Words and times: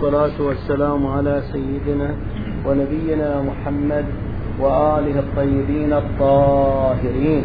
والصلاة 0.00 0.40
والسلام 0.40 1.06
على 1.06 1.42
سيدنا 1.52 2.08
ونبينا 2.66 3.30
محمد 3.42 4.04
وآله 4.60 5.16
الطيبين 5.18 5.92
الطاهرين. 5.92 7.44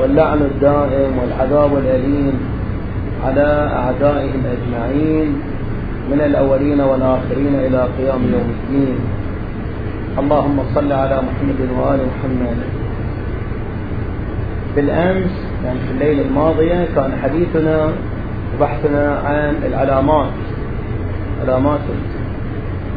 واللعن 0.00 0.40
الدائم 0.52 1.12
والعذاب 1.18 1.72
الأليم 1.76 2.34
على 3.24 3.48
أعدائهم 3.80 4.42
أجمعين 4.56 5.28
من 6.10 6.20
الأولين 6.20 6.80
والآخرين 6.80 7.54
إلى 7.68 7.80
قيام 7.98 8.22
يوم 8.32 8.48
الدين. 8.56 8.98
اللهم 10.18 10.58
صل 10.74 10.92
على 10.92 11.16
محمد 11.28 11.60
وآل 11.76 12.00
محمد. 12.10 12.77
بالأمس 14.78 15.30
يعني 15.64 15.78
في 15.78 15.90
الليلة 15.90 16.22
الماضية 16.28 16.88
كان 16.94 17.10
حديثنا 17.22 17.90
وبحثنا 18.56 19.18
عن 19.24 19.54
العلامات 19.66 20.28
علامات 21.42 21.80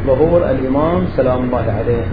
ظهور 0.06 0.50
الإمام 0.50 1.04
سلام 1.16 1.42
الله 1.44 1.74
عليه. 1.78 2.04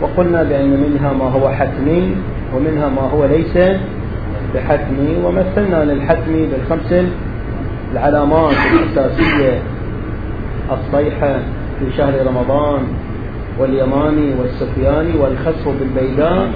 وقلنا 0.00 0.42
بأن 0.42 0.70
منها 0.70 1.12
ما 1.12 1.24
هو 1.24 1.48
حتمي 1.48 2.16
ومنها 2.56 2.88
ما 2.88 3.02
هو 3.02 3.24
ليس 3.24 3.78
بحتمي 4.54 5.16
ومثلنا 5.24 5.84
للحتمي 5.84 6.46
بالخمس 6.46 7.04
العلامات 7.92 8.52
الأساسية 8.72 9.62
الصيحة 10.72 11.34
في 11.78 11.96
شهر 11.96 12.26
رمضان 12.26 12.82
واليماني 13.58 14.34
والسفياني 14.40 15.18
والخسف 15.20 15.68
بالبيداء 15.80 16.48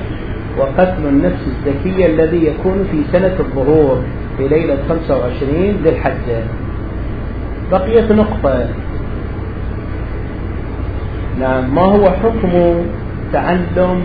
وقتل 0.59 1.07
النفس 1.09 1.43
الزكية 1.47 2.07
الذي 2.07 2.47
يكون 2.47 2.89
في 2.91 3.03
سنة 3.13 3.37
الظهور 3.41 4.03
في 4.39 4.49
ليلة 4.49 4.77
25 4.89 5.77
ذي 5.83 5.89
الحجة. 5.89 6.43
بقيت 7.73 8.13
نقطة. 8.13 8.69
نعم 11.41 11.75
ما 11.75 11.83
هو 11.83 12.11
حكم 12.11 12.75
تعلم 13.33 14.01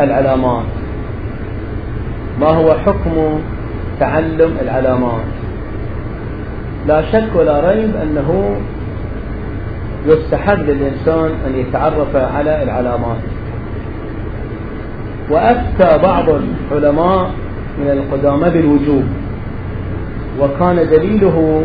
العلامات؟ 0.00 0.64
ما 2.40 2.46
هو 2.46 2.74
حكم 2.86 3.40
تعلم 4.00 4.56
العلامات؟ 4.62 5.24
لا 6.86 7.02
شك 7.12 7.28
ولا 7.34 7.70
ريب 7.70 7.96
أنه 7.96 8.56
يستحب 10.06 10.58
للإنسان 10.58 11.30
أن 11.46 11.56
يتعرف 11.56 12.16
على 12.16 12.62
العلامات. 12.62 13.35
وأفتى 15.30 15.98
بعض 16.02 16.24
العلماء 16.28 17.30
من 17.80 17.90
القدامى 17.90 18.50
بالوجوب. 18.50 19.04
وكان 20.40 20.76
دليله 20.76 21.64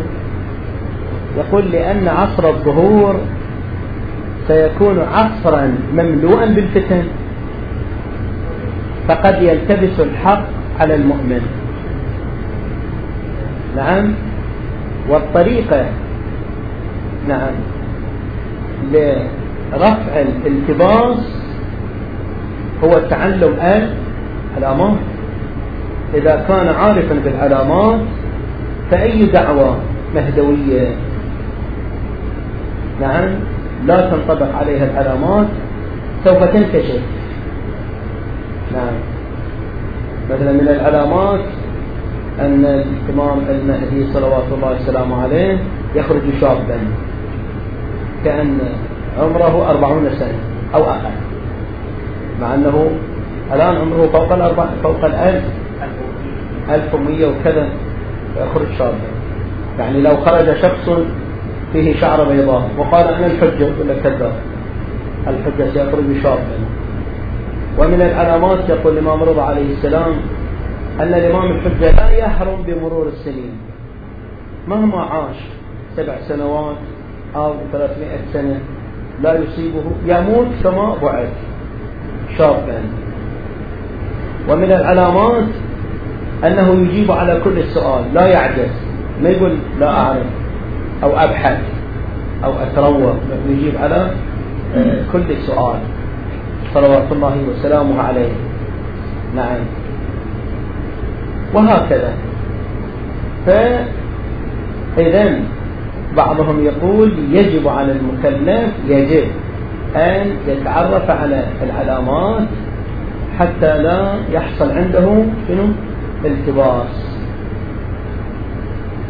يقول 1.36 1.64
لأن 1.70 2.08
عصر 2.08 2.48
الظهور 2.48 3.20
سيكون 4.48 4.98
عصرا 4.98 5.74
مملوءا 5.92 6.46
بالفتن 6.46 7.04
فقد 9.08 9.42
يلتبس 9.42 10.00
الحق 10.00 10.44
على 10.80 10.94
المؤمن. 10.94 11.40
نعم؟ 13.76 14.14
والطريقة 15.08 15.86
نعم 17.28 17.54
لرفع 18.92 20.20
الالتباس 20.20 21.41
هو 22.84 22.90
تعلم 23.10 23.56
العلامات 24.58 24.98
إذا 26.14 26.44
كان 26.48 26.68
عارفا 26.68 27.14
بالعلامات 27.24 28.00
فأي 28.90 29.26
دعوة 29.26 29.76
مهدوية؟ 30.14 30.88
نعم 33.00 33.28
لا 33.86 34.10
تنطبق 34.10 34.56
عليها 34.56 34.84
العلامات 34.84 35.46
سوف 36.24 36.44
تنكشف 36.44 37.00
نعم. 38.72 38.94
مثلا 40.30 40.52
من 40.52 40.68
العلامات 40.68 41.40
أن 42.40 42.64
الإمام 42.64 43.38
المهدي 43.50 44.12
صلوات 44.12 44.44
الله 44.52 44.76
وسلامه 44.82 45.22
عليه 45.22 45.58
يخرج 45.94 46.22
شابا 46.40 46.78
كأن 48.24 48.58
عمره 49.18 49.70
أربعون 49.70 50.10
سنة 50.18 50.38
أو 50.74 50.84
أقل. 50.84 51.31
مع 52.42 52.54
أنه 52.54 52.90
الآن 53.52 53.76
عمره 53.76 54.06
فوق 54.12 54.32
الأربع 54.32 54.66
فوق 54.82 55.04
الألف 55.04 55.44
ألف. 56.70 56.94
ومية 56.94 57.26
وكذا 57.26 57.68
يخرج 58.36 58.66
شابا 58.78 58.94
يعني 59.78 60.00
لو 60.00 60.16
خرج 60.16 60.56
شخص 60.56 60.90
فيه 61.72 62.00
شعر 62.00 62.24
بيضاء. 62.24 62.70
وقال 62.78 63.08
أنا 63.08 63.26
الحجة 63.26 63.70
ولا 63.80 63.94
كذاب 64.04 64.32
الحجة 65.26 65.70
سيخرج 65.72 66.22
شابا 66.22 66.58
ومن 67.78 68.02
العلامات 68.02 68.68
يقول 68.68 68.92
الإمام 68.92 69.22
رضا 69.22 69.42
عليه 69.42 69.72
السلام 69.72 70.12
أن 71.00 71.14
الإمام 71.14 71.50
الحجة 71.50 71.90
لا 71.90 72.10
يحرم 72.10 72.62
بمرور 72.66 73.06
السنين. 73.08 73.52
مهما 74.68 75.00
عاش 75.00 75.36
سبع 75.96 76.12
سنوات 76.28 76.76
أو 77.36 77.54
ثلاثمائة 77.72 78.18
سنة 78.32 78.60
لا 79.22 79.38
يصيبه 79.38 79.84
يموت 80.06 80.46
كما 80.64 80.96
بعث. 81.02 81.32
شابا 82.38 82.82
ومن 84.48 84.72
العلامات 84.72 85.44
أنه 86.44 86.86
يجيب 86.88 87.10
على 87.10 87.40
كل 87.44 87.64
سؤال 87.64 88.14
لا 88.14 88.26
يعجز 88.26 88.70
ما 89.22 89.28
يقول 89.28 89.56
لا 89.80 89.88
أعرف 89.88 90.26
أو 91.02 91.10
أبحث 91.10 91.58
أو 92.44 92.52
أتروى 92.52 93.14
يجيب 93.48 93.76
على 93.82 94.10
آه، 94.74 95.04
كل 95.12 95.36
سؤال 95.46 95.78
صلوات 96.74 97.12
الله 97.12 97.36
وسلامه 97.50 98.02
عليه. 98.02 98.32
نعم. 99.36 99.60
وهكذا. 101.54 102.12
فإذا 103.46 105.40
بعضهم 106.16 106.64
يقول 106.64 107.12
يجب 107.32 107.68
على 107.68 107.92
المكلف 107.92 108.70
يجب. 108.88 109.28
أن 109.96 110.36
يتعرف 110.48 111.10
على 111.10 111.44
العلامات 111.62 112.48
حتى 113.38 113.82
لا 113.82 114.14
يحصل 114.32 114.70
عنده 114.70 115.24
شنو؟ 115.48 115.66
التباس. 116.24 117.16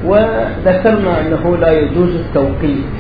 وذكرنا 0.07 1.21
أنه 1.21 1.57
لا 1.57 1.73
يجوز 1.73 2.15
التوقيت. 2.15 2.95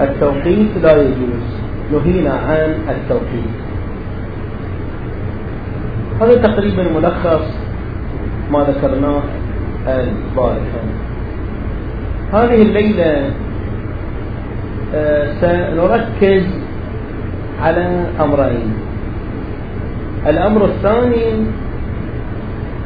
التوقيت 0.00 0.68
لا 0.82 1.02
يجوز. 1.02 1.46
نهينا 1.92 2.30
عن 2.30 2.74
التوقيت. 2.88 3.56
هذا 6.20 6.34
تقريبا 6.34 6.82
ملخص 6.82 7.46
ما 8.52 8.58
ذكرناه 8.58 9.22
البارحة. 9.86 10.82
هذه 12.32 12.62
الليلة 12.62 13.30
سنركز 15.40 16.44
على 17.62 18.04
أمرين. 18.20 18.72
الأمر 20.26 20.64
الثاني 20.64 21.46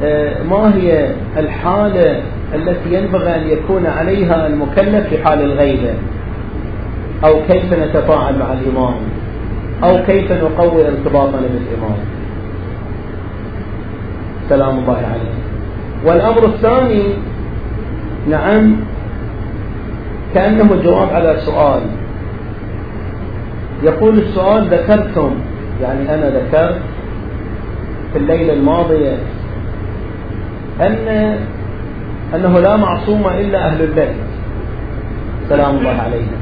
آه، 0.03 0.43
ما 0.43 0.75
هي 0.77 1.09
الحالة 1.37 2.23
التي 2.55 2.95
ينبغي 2.95 3.35
أن 3.35 3.49
يكون 3.49 3.87
عليها 3.87 4.47
المكلف 4.47 5.09
في 5.09 5.25
حال 5.25 5.43
الغيبة؟ 5.43 5.95
أو 7.25 7.35
كيف 7.49 7.73
نتفاعل 7.73 8.39
مع 8.39 8.53
الإمام 8.53 8.95
أو 9.85 10.05
كيف 10.07 10.33
نقوي 10.33 10.89
ارتباطنا 10.89 11.41
بالإمام 11.41 11.99
سلام 14.49 14.79
الله 14.79 14.97
عليه 14.97 15.35
والأمر 16.07 16.45
الثاني 16.45 17.03
نعم 18.31 18.77
كأنه 20.35 20.83
جواب 20.85 21.09
على 21.11 21.37
سؤال. 21.39 21.81
يقول 23.85 24.19
السؤال 24.19 24.69
ذكرتم 24.69 25.31
يعني 25.83 26.15
أنا 26.15 26.31
ذكرت 26.31 26.81
في 28.13 28.19
الليلة 28.19 28.53
الماضية 28.53 29.17
أن 30.81 31.37
أنه 32.35 32.59
لا 32.59 32.77
معصوم 32.77 33.27
إلا 33.27 33.67
أهل 33.67 33.83
البيت. 33.83 34.15
سلام 35.49 35.77
الله 35.77 35.91
عليهم. 35.91 36.41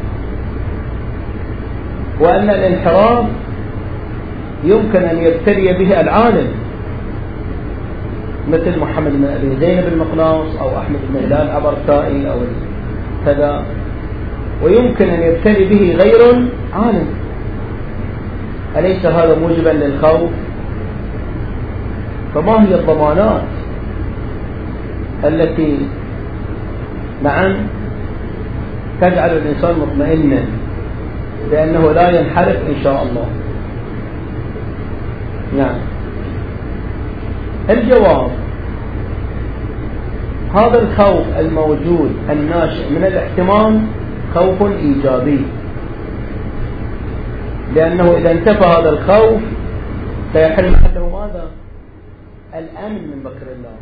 وأن 2.21 2.51
الانحراف 2.51 3.25
يمكن 4.65 5.03
أن 5.03 5.19
يبتلي 5.19 5.73
به 5.73 6.01
العالم 6.01 6.49
مثل 8.49 8.79
محمد 8.81 9.13
بن 9.13 9.25
أبي 9.25 9.57
زينب 9.67 9.85
المقناص 9.93 10.57
أو 10.61 10.79
أحمد 10.79 10.99
بن 11.09 11.25
هلال 11.25 11.51
عبرتائي 11.51 12.31
أو 12.31 12.37
كذا. 13.27 13.63
ويمكن 14.65 15.09
أن 15.09 15.23
يبتلي 15.23 15.65
به 15.65 15.97
غير 16.03 16.49
عالم. 16.73 17.07
أليس 18.77 19.07
هذا 19.07 19.39
موجبا 19.39 19.69
للخوف؟ 19.69 20.31
فما 22.35 22.69
هي 22.69 22.75
الضمانات 22.75 23.43
التي 25.25 25.79
نعم 27.23 27.57
تجعل 29.01 29.31
الإنسان 29.31 29.75
مطمئنا 29.79 30.43
بأنه 31.51 31.93
لا 31.93 32.21
ينحرف 32.21 32.57
إن 32.57 32.83
شاء 32.85 33.03
الله؟ 33.03 33.27
نعم. 35.57 35.79
الجواب 37.71 38.31
هذا 40.55 40.83
الخوف 40.83 41.27
الموجود 41.39 42.11
الناشئ 42.31 42.91
من 42.91 43.05
الاحتمال 43.05 43.81
خوف 44.35 44.63
إيجابي. 44.63 45.41
لأنه 47.75 48.17
إذا 48.17 48.31
انتفى 48.31 48.65
هذا 48.65 48.91
الخوف 48.91 49.43
سيحل 50.33 50.73
محله 50.73 51.09
ماذا؟ 51.09 51.47
الأمن 52.55 53.11
من 53.11 53.23
مكر 53.25 53.47
الله 53.57 53.77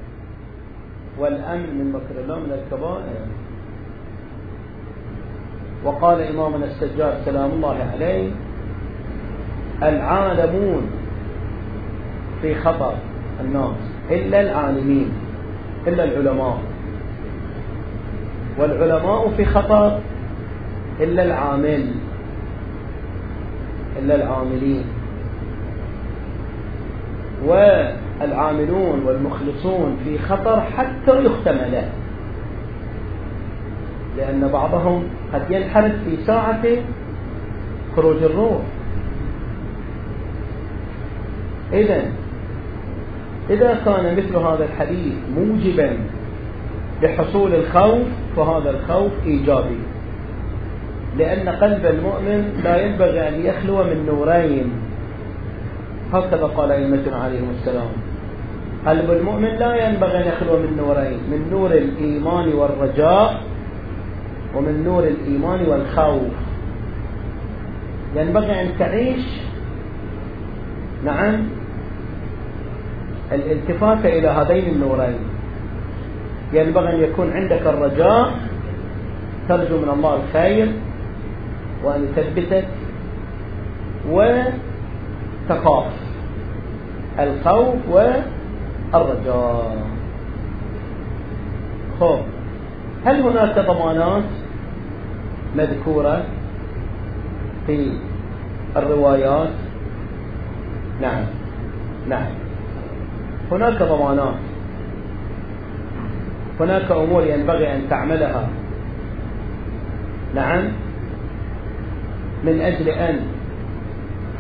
والأمن 1.18 1.78
من 1.78 1.92
مكر 1.92 2.20
الله 2.24 2.38
من 2.38 2.52
الكبائر. 2.52 3.26
وقال 5.84 6.20
إمامنا 6.20 6.64
السجاد 6.66 7.14
سلام 7.24 7.50
الله 7.50 7.76
عليه 7.94 8.30
العالمون 9.82 10.90
في 12.42 12.54
خطر 12.54 12.94
الناس 13.40 13.76
إلا 14.10 14.40
العالمين 14.40 15.12
إلا 15.86 16.04
العلماء. 16.04 16.58
والعلماء 18.58 19.32
في 19.36 19.44
خطر 19.44 19.98
إلا 21.00 21.22
العامل. 21.22 21.94
إلا 24.00 24.14
العاملين. 24.14 24.84
والعاملون 27.46 29.02
والمخلصون 29.04 29.96
في 30.04 30.18
خطر 30.18 30.60
حتى 30.60 31.24
يختم 31.24 31.58
له 31.72 31.88
لأن 34.16 34.48
بعضهم 34.52 35.02
قد 35.34 35.50
ينحرف 35.50 35.92
في 36.04 36.16
ساعة 36.26 36.62
خروج 37.96 38.22
الروح. 38.22 38.62
إذا 41.72 42.02
إذا 43.50 43.74
كان 43.84 44.16
مثل 44.16 44.36
هذا 44.36 44.64
الحديث 44.64 45.14
موجبا 45.36 45.96
لحصول 47.02 47.54
الخوف 47.54 48.06
فهذا 48.36 48.70
الخوف 48.70 49.12
إيجابي. 49.26 49.78
لأن 51.18 51.48
قلب 51.48 51.86
المؤمن 51.86 52.60
لا 52.64 52.86
ينبغي 52.86 53.28
أن 53.28 53.46
يخلو 53.46 53.84
من 53.84 54.06
نورين. 54.06 54.72
هكذا 56.12 56.46
قال 56.56 56.72
أئمتنا 56.72 57.16
عليهم 57.16 57.50
السلام. 57.50 57.90
قلب 58.86 59.10
المؤمن 59.10 59.48
لا 59.58 59.88
ينبغي 59.88 60.18
أن 60.18 60.26
يخلو 60.28 60.56
من 60.56 60.76
نورين 60.76 61.18
من 61.30 61.50
نور 61.50 61.70
الإيمان 61.70 62.52
والرجاء 62.52 63.42
ومن 64.54 64.84
نور 64.84 65.04
الإيمان 65.04 65.60
والخوف. 65.68 66.32
ينبغي 68.16 68.60
أن 68.62 68.68
تعيش 68.78 69.24
نعم 71.04 71.42
الالتفات 73.32 74.06
إلى 74.06 74.28
هذين 74.28 74.64
النورين. 74.74 75.18
ينبغي 76.52 76.94
أن 76.94 77.00
يكون 77.00 77.32
عندك 77.32 77.62
الرجاء 77.66 78.30
ترجو 79.48 79.76
من 79.78 79.88
الله 79.88 80.14
الخير. 80.16 80.68
وأن 81.84 82.04
يثبتك 82.04 82.68
وتخاف 84.10 85.84
الخوف 87.18 87.76
والرجاء. 87.88 89.76
خوف 92.00 92.20
هل 93.04 93.20
هناك 93.22 93.58
ضمانات 93.58 94.22
مذكورة 95.56 96.24
في 97.66 97.92
الروايات؟ 98.76 99.50
نعم 101.00 101.24
نعم. 102.08 102.26
هناك 103.52 103.82
ضمانات. 103.82 104.34
هناك 106.60 106.90
أمور 106.90 107.24
ينبغي 107.24 107.74
أن 107.74 107.88
تعملها. 107.90 108.48
نعم. 110.34 110.64
من 112.44 112.60
أجل 112.60 112.88
أن 112.88 113.20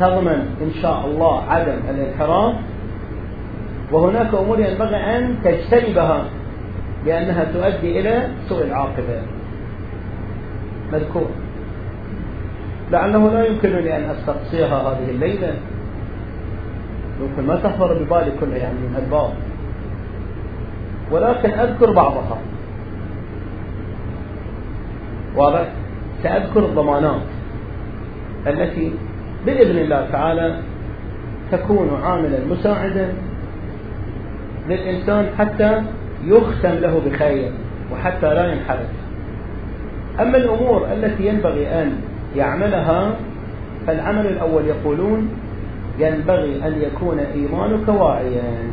تضمن 0.00 0.56
إن 0.62 0.70
شاء 0.82 1.06
الله 1.06 1.44
عدم 1.44 1.78
الانحراف 1.90 2.54
وهناك 3.92 4.34
أمور 4.34 4.60
ينبغي 4.60 4.96
أن 4.96 5.36
تجتنبها 5.44 6.24
لأنها 7.06 7.44
تؤدي 7.44 8.00
إلى 8.00 8.28
سوء 8.48 8.64
العاقبة. 8.64 9.22
مذكور. 10.92 11.26
لعله 12.90 13.32
لا 13.32 13.44
يمكنني 13.46 13.96
أن 13.96 14.10
أستقصيها 14.10 14.82
هذه 14.82 15.10
الليلة. 15.10 15.54
يمكن 17.20 17.46
ما 17.46 17.56
تخطر 17.56 17.94
ببالي 17.94 18.32
كلها 18.40 18.56
يعني 18.56 18.78
من 18.78 18.96
الباب. 19.04 19.30
ولكن 21.10 21.50
أذكر 21.50 21.92
بعضها. 21.92 22.38
واضح؟ 25.36 25.66
سأذكر 26.22 26.64
الضمانات. 26.64 27.39
التي 28.46 28.92
بإذن 29.46 29.78
الله 29.78 30.08
تعالى 30.12 30.56
تكون 31.52 32.00
عاملا 32.02 32.38
مساعدا 32.50 33.12
للإنسان 34.68 35.26
حتى 35.38 35.82
يختم 36.24 36.74
له 36.74 37.02
بخير 37.06 37.52
وحتى 37.92 38.34
لا 38.34 38.52
ينحرف. 38.52 38.88
أما 40.20 40.36
الأمور 40.36 40.86
التي 40.92 41.26
ينبغي 41.26 41.66
أن 41.68 41.92
يعملها 42.36 43.16
فالعمل 43.86 44.26
الأول 44.26 44.64
يقولون 44.66 45.28
ينبغي 45.98 46.66
أن 46.66 46.82
يكون 46.82 47.18
إيمانك 47.18 47.88
واعيا. 47.88 48.70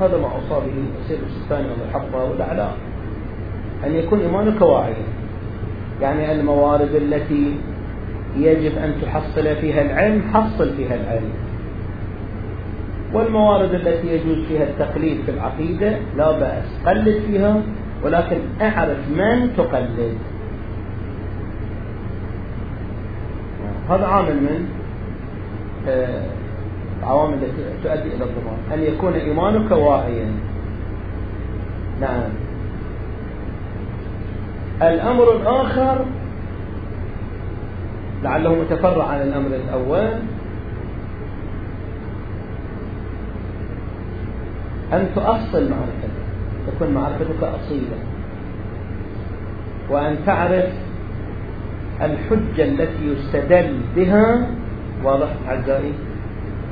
هذا 0.00 0.18
ما 0.18 0.24
أوصى 0.26 0.66
به 0.66 0.74
السيد 1.02 1.18
السيستاني 1.26 1.68
والحفظة 1.80 2.30
والأعلام 2.30 2.72
أن 3.86 3.94
يكون 3.94 4.20
إيمانك 4.20 4.62
واعيا. 4.62 5.04
يعني 6.02 6.32
الموارد 6.32 6.94
التي 6.94 7.54
يجب 8.36 8.78
أن 8.78 8.94
تحصل 9.02 9.56
فيها 9.56 9.82
العلم 9.82 10.22
حصل 10.34 10.76
فيها 10.76 10.94
العلم. 10.94 11.30
والموارد 13.12 13.74
التي 13.74 14.06
يجوز 14.06 14.46
فيها 14.48 14.62
التقليد 14.62 15.18
في 15.26 15.30
العقيدة 15.30 15.96
لا 16.16 16.38
بأس 16.38 16.64
قلد 16.86 17.22
فيها 17.26 17.62
ولكن 18.02 18.38
أعرف 18.60 18.98
من 19.10 19.52
تقلد. 19.56 20.18
هذا 23.90 24.06
عامل 24.06 24.34
من 24.34 24.68
العوامل 27.02 27.32
آه، 27.32 27.36
التي 27.36 27.82
تؤدي 27.82 28.14
إلى 28.14 28.24
الضمان. 28.24 28.58
أن 28.74 28.82
يكون 28.82 29.12
إيمانك 29.12 29.70
واعيا. 29.70 30.32
نعم. 32.00 32.30
الأمر 34.82 35.36
الآخر 35.36 36.04
لعله 38.22 38.54
متفرع 38.54 39.06
عن 39.06 39.22
الأمر 39.22 39.46
الأول. 39.46 40.08
أن 44.92 45.08
تؤصل 45.14 45.70
معرفتك 45.70 46.14
تكون 46.66 46.94
معرفتك 46.94 47.42
أصيلة. 47.42 47.98
وأن 49.90 50.16
تعرف 50.26 50.68
الحجة 52.02 52.64
التي 52.64 53.04
يستدل 53.04 53.80
بها 53.96 54.46
واضح 55.04 55.28
أعزائي؟ 55.48 55.92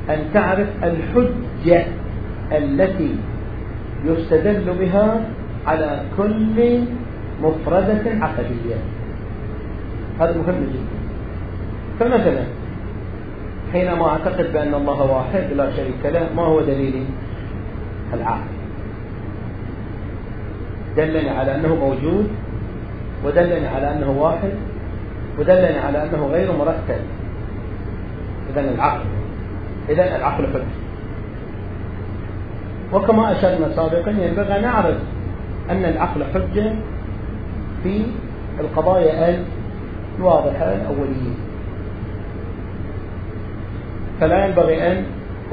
أن 0.09 0.19
تعرف 0.33 0.67
الحجة 0.83 1.85
التي 2.51 3.15
يستدل 4.05 4.73
بها 4.79 5.21
على 5.67 6.01
كل 6.17 6.79
مفردة 7.43 8.25
عقدية. 8.25 8.75
هذا 10.19 10.37
مهم 10.37 10.63
جدا. 10.73 10.98
فمثلا 11.99 12.43
حينما 13.73 14.07
أعتقد 14.07 14.53
بأن 14.53 14.73
الله 14.73 15.03
واحد 15.11 15.43
لا 15.55 15.71
شريك 15.71 16.05
له 16.05 16.29
ما 16.35 16.43
هو 16.43 16.61
دليلي؟ 16.61 17.03
العقل. 18.13 18.49
دلني 20.97 21.29
على 21.29 21.55
أنه 21.55 21.75
موجود 21.75 22.27
ودلني 23.25 23.67
على 23.67 23.91
أنه 23.91 24.11
واحد 24.19 24.51
ودلني 25.39 25.77
على 25.77 26.03
أنه 26.03 26.27
غير 26.31 26.51
مرتب. 26.51 27.01
إذا 28.51 28.61
العقل. 28.61 29.05
إذا 29.89 30.15
العقل 30.15 30.47
حجة 30.47 30.63
وكما 32.93 33.31
أشرنا 33.31 33.75
سابقا 33.75 34.11
ينبغي 34.11 34.57
أن 34.57 34.61
نعرف 34.61 34.97
أن 35.69 35.85
العقل 35.85 36.23
حجة 36.33 36.73
في 37.83 38.05
القضايا 38.59 39.43
الواضحة 40.19 40.73
الأولية. 40.73 41.48
فلا 44.19 44.45
ينبغي 44.45 44.91
أن 44.91 45.03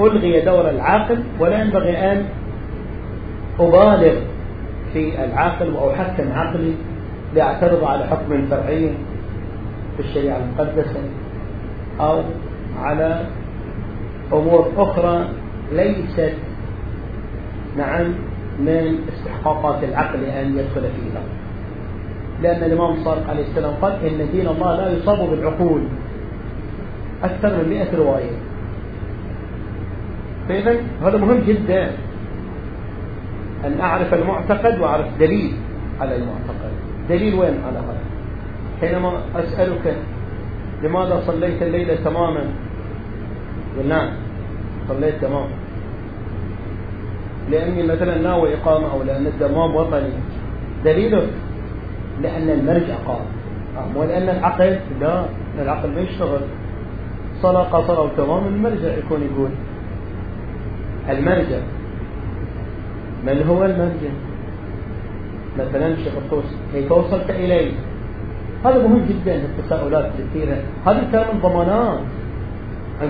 ألغي 0.00 0.40
دور 0.40 0.70
العاقل 0.70 1.18
ولا 1.40 1.60
ينبغي 1.60 2.12
أن 2.12 2.24
أبالغ 3.60 4.14
في 4.92 5.24
العاقل 5.24 5.76
أو 5.76 5.90
أحكم 5.90 6.32
عقلي 6.32 6.74
لأعترض 7.34 7.84
على 7.84 8.06
حكم 8.06 8.46
فرعي 8.46 8.90
في 9.96 10.00
الشريعة 10.02 10.36
المقدسة 10.36 11.00
أو 12.00 12.22
على 12.78 13.26
أمور 14.32 14.72
أخرى 14.76 15.28
ليست 15.72 16.34
نعم 17.76 18.06
من 18.58 18.98
استحقاقات 19.08 19.84
العقل 19.84 20.24
أن 20.24 20.58
يدخل 20.58 20.80
فيها. 20.80 21.22
لأن 22.42 22.62
الإمام 22.62 22.92
الصادق 22.92 23.30
عليه 23.30 23.42
السلام 23.42 23.74
قال 23.82 23.92
إن 23.92 24.28
دين 24.32 24.48
الله 24.48 24.76
لا 24.76 24.92
يصاب 24.92 25.30
بالعقول 25.30 25.82
أكثر 27.22 27.56
من 27.56 27.68
مئة 27.68 27.96
رواية. 27.96 28.35
فإذا 30.48 30.76
هذا 31.02 31.16
مهم 31.16 31.40
جدا. 31.46 31.90
أن 33.64 33.80
أعرف 33.80 34.14
المعتقد 34.14 34.80
وأعرف 34.80 35.06
دليل 35.20 35.52
على 36.00 36.16
المعتقد. 36.16 36.72
دليل 37.08 37.34
وين؟ 37.34 37.54
على 37.66 37.78
هذا. 37.78 38.00
حينما 38.80 39.20
أسألك 39.34 39.96
لماذا 40.82 41.22
صليت 41.26 41.62
الليلة 41.62 41.94
تماما؟ 42.04 42.44
قل 43.78 43.88
نعم 43.88 44.10
صليت 44.88 45.14
تماما 45.20 45.48
لأني 47.50 47.82
مثلا 47.82 48.18
ناوي 48.18 48.54
إقامة 48.54 48.92
أو 48.92 49.02
لأن 49.02 49.26
الدمام 49.26 49.74
وطني. 49.74 50.12
دليله 50.84 51.26
لأن 52.22 52.50
المرجع 52.50 52.94
قال. 53.06 53.24
مو 53.94 54.04
لأن 54.04 54.28
العقل؟ 54.28 54.78
لا 55.00 55.24
العقل 55.62 55.90
ما 55.90 56.00
يشتغل. 56.00 56.40
صلاة 57.42 57.62
قصر 57.62 57.98
أو 57.98 58.08
تمام 58.16 58.46
المرجع 58.46 58.94
يكون 58.98 59.20
يقول. 59.22 59.50
المرجع. 61.10 61.58
من 63.26 63.42
هو 63.48 63.64
المرجع؟ 63.64 64.12
مثلا 65.58 65.96
شيخ 65.96 66.12
الطوسي 66.16 66.56
كيف 66.72 66.92
وصلت 66.92 67.30
إليه؟ 67.30 67.72
هذا 68.64 68.78
مهم 68.78 69.06
جدا 69.08 69.34
التساؤلات 69.34 70.10
الكثيرة 70.18 70.56
هذه 70.86 71.08
كان 71.12 71.24
الضمانات. 71.36 71.98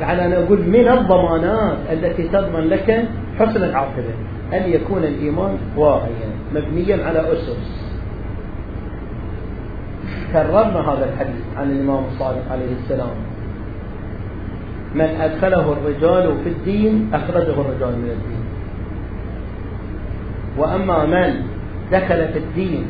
على 0.03 0.25
أن 0.25 0.33
أقول 0.33 0.59
من 0.59 0.89
الضمانات 0.89 1.79
التي 1.93 2.29
تضمن 2.29 2.69
لك 2.69 3.05
حسن 3.39 3.65
العاقبة؟ 3.65 4.15
أن 4.53 4.71
يكون 4.71 5.05
الإيمان 5.05 5.59
واعيا 5.77 6.29
مبنيا 6.55 7.07
على 7.07 7.33
أسس. 7.33 7.87
كررنا 10.33 10.93
هذا 10.93 11.11
الحديث 11.13 11.45
عن 11.57 11.71
الإمام 11.71 12.05
الصادق 12.13 12.53
عليه 12.53 12.73
السلام. 12.83 13.36
من 14.97 15.21
أدخله 15.21 15.73
الرجال 15.73 16.35
في 16.45 16.49
الدين 16.49 17.11
أخرجه 17.15 17.61
الرجال 17.61 17.93
من 17.99 18.11
الدين. 18.11 18.45
وأما 20.59 21.07
من 21.07 21.43
دخل 21.93 22.29
في 22.33 22.39
الدين 22.39 22.85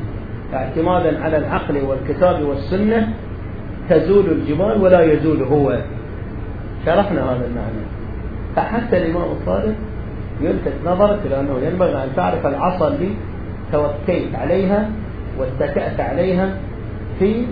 اعتمادا 0.54 1.24
على 1.24 1.36
العقل 1.36 1.82
والكتاب 1.82 2.42
والسنة 2.42 3.08
تزول 3.90 4.30
الجبال 4.30 4.82
ولا 4.82 5.12
يزول 5.12 5.42
هو. 5.42 5.78
شرحنا 6.86 7.22
هذا 7.22 7.46
المعنى. 7.46 7.84
فحتى 8.56 8.96
الإمام 8.96 9.30
الصادق 9.40 9.74
يلفت 10.40 10.72
نظرك 10.86 11.18
إلى 11.26 11.40
أنه 11.40 11.58
ينبغي 11.58 12.04
أن 12.04 12.08
تعرف 12.16 12.46
العصا 12.46 12.88
اللي 12.88 13.10
توكيت 13.72 14.34
عليها 14.34 14.90
واتكأت 15.38 16.00
عليها 16.00 16.56
في 17.18 17.46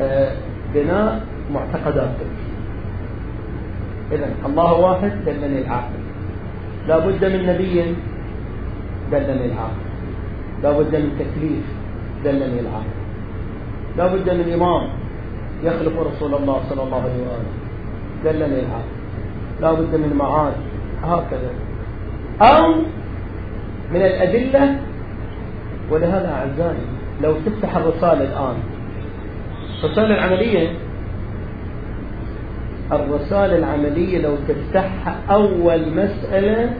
آه، 0.00 0.32
بناء 0.74 1.20
معتقداتك. 1.54 2.31
إذا 4.12 4.28
الله 4.46 4.80
واحد 4.80 5.12
دلني 5.26 5.58
العاقل 5.58 6.02
لا 6.88 6.98
بد 6.98 7.24
من 7.24 7.46
نبي 7.46 7.94
دلني 9.12 9.46
العاقل 9.46 9.86
لا 10.62 10.70
بد 10.78 10.96
من 10.96 11.10
تكليف 11.18 11.64
دلني 12.24 12.60
العاقل 12.60 12.98
لا 13.96 14.06
بد 14.06 14.30
من 14.30 14.52
إمام 14.52 14.88
يخلق 15.64 16.06
رسول 16.10 16.34
الله 16.34 16.60
صلى 16.68 16.82
الله 16.82 17.00
عليه 17.02 17.22
وآله. 17.28 17.52
دلني 18.24 18.60
العاقل 18.60 18.96
لا 19.60 19.72
بد 19.72 19.94
من 19.94 20.12
معاد 20.18 20.52
هكذا. 21.02 21.50
أو 22.42 22.74
من 23.92 24.02
الأدلة 24.02 24.76
ولهذا 25.90 26.30
أعزائي 26.32 26.86
لو 27.22 27.34
تفتح 27.46 27.76
الرسالة 27.76 28.24
الآن 28.24 28.56
الرسالة 29.84 30.14
العملية 30.14 30.68
الرسالة 32.92 33.56
العملية 33.58 34.18
لو 34.18 34.34
تفتحها 34.48 35.16
أول 35.30 35.80
مسألة 35.90 36.70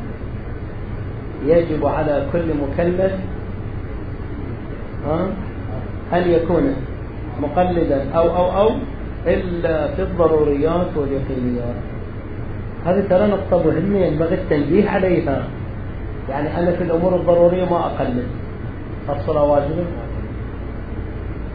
يجب 1.47 1.87
على 1.87 2.27
كل 2.33 2.45
مكلف 2.63 3.13
أن 6.13 6.31
يكون 6.31 6.75
مقلدا 7.41 8.11
أو 8.11 8.37
أو 8.37 8.61
أو 8.61 8.71
إلا 9.27 9.95
في 9.95 10.03
الضروريات 10.03 10.87
واليقينيات. 10.97 11.77
هذه 12.87 13.05
ترى 13.11 13.27
نقطة 13.27 13.71
مهمة 13.71 13.99
ينبغي 13.99 14.35
التنبيه 14.35 14.89
عليها. 14.91 15.45
يعني 16.31 16.59
أنا 16.59 16.73
في 16.73 16.83
الأمور 16.85 17.17
الضرورية 17.17 17.65
ما 17.65 17.79
أقلد. 17.79 18.27
الصلاة 19.09 19.45
واجبة 19.45 19.85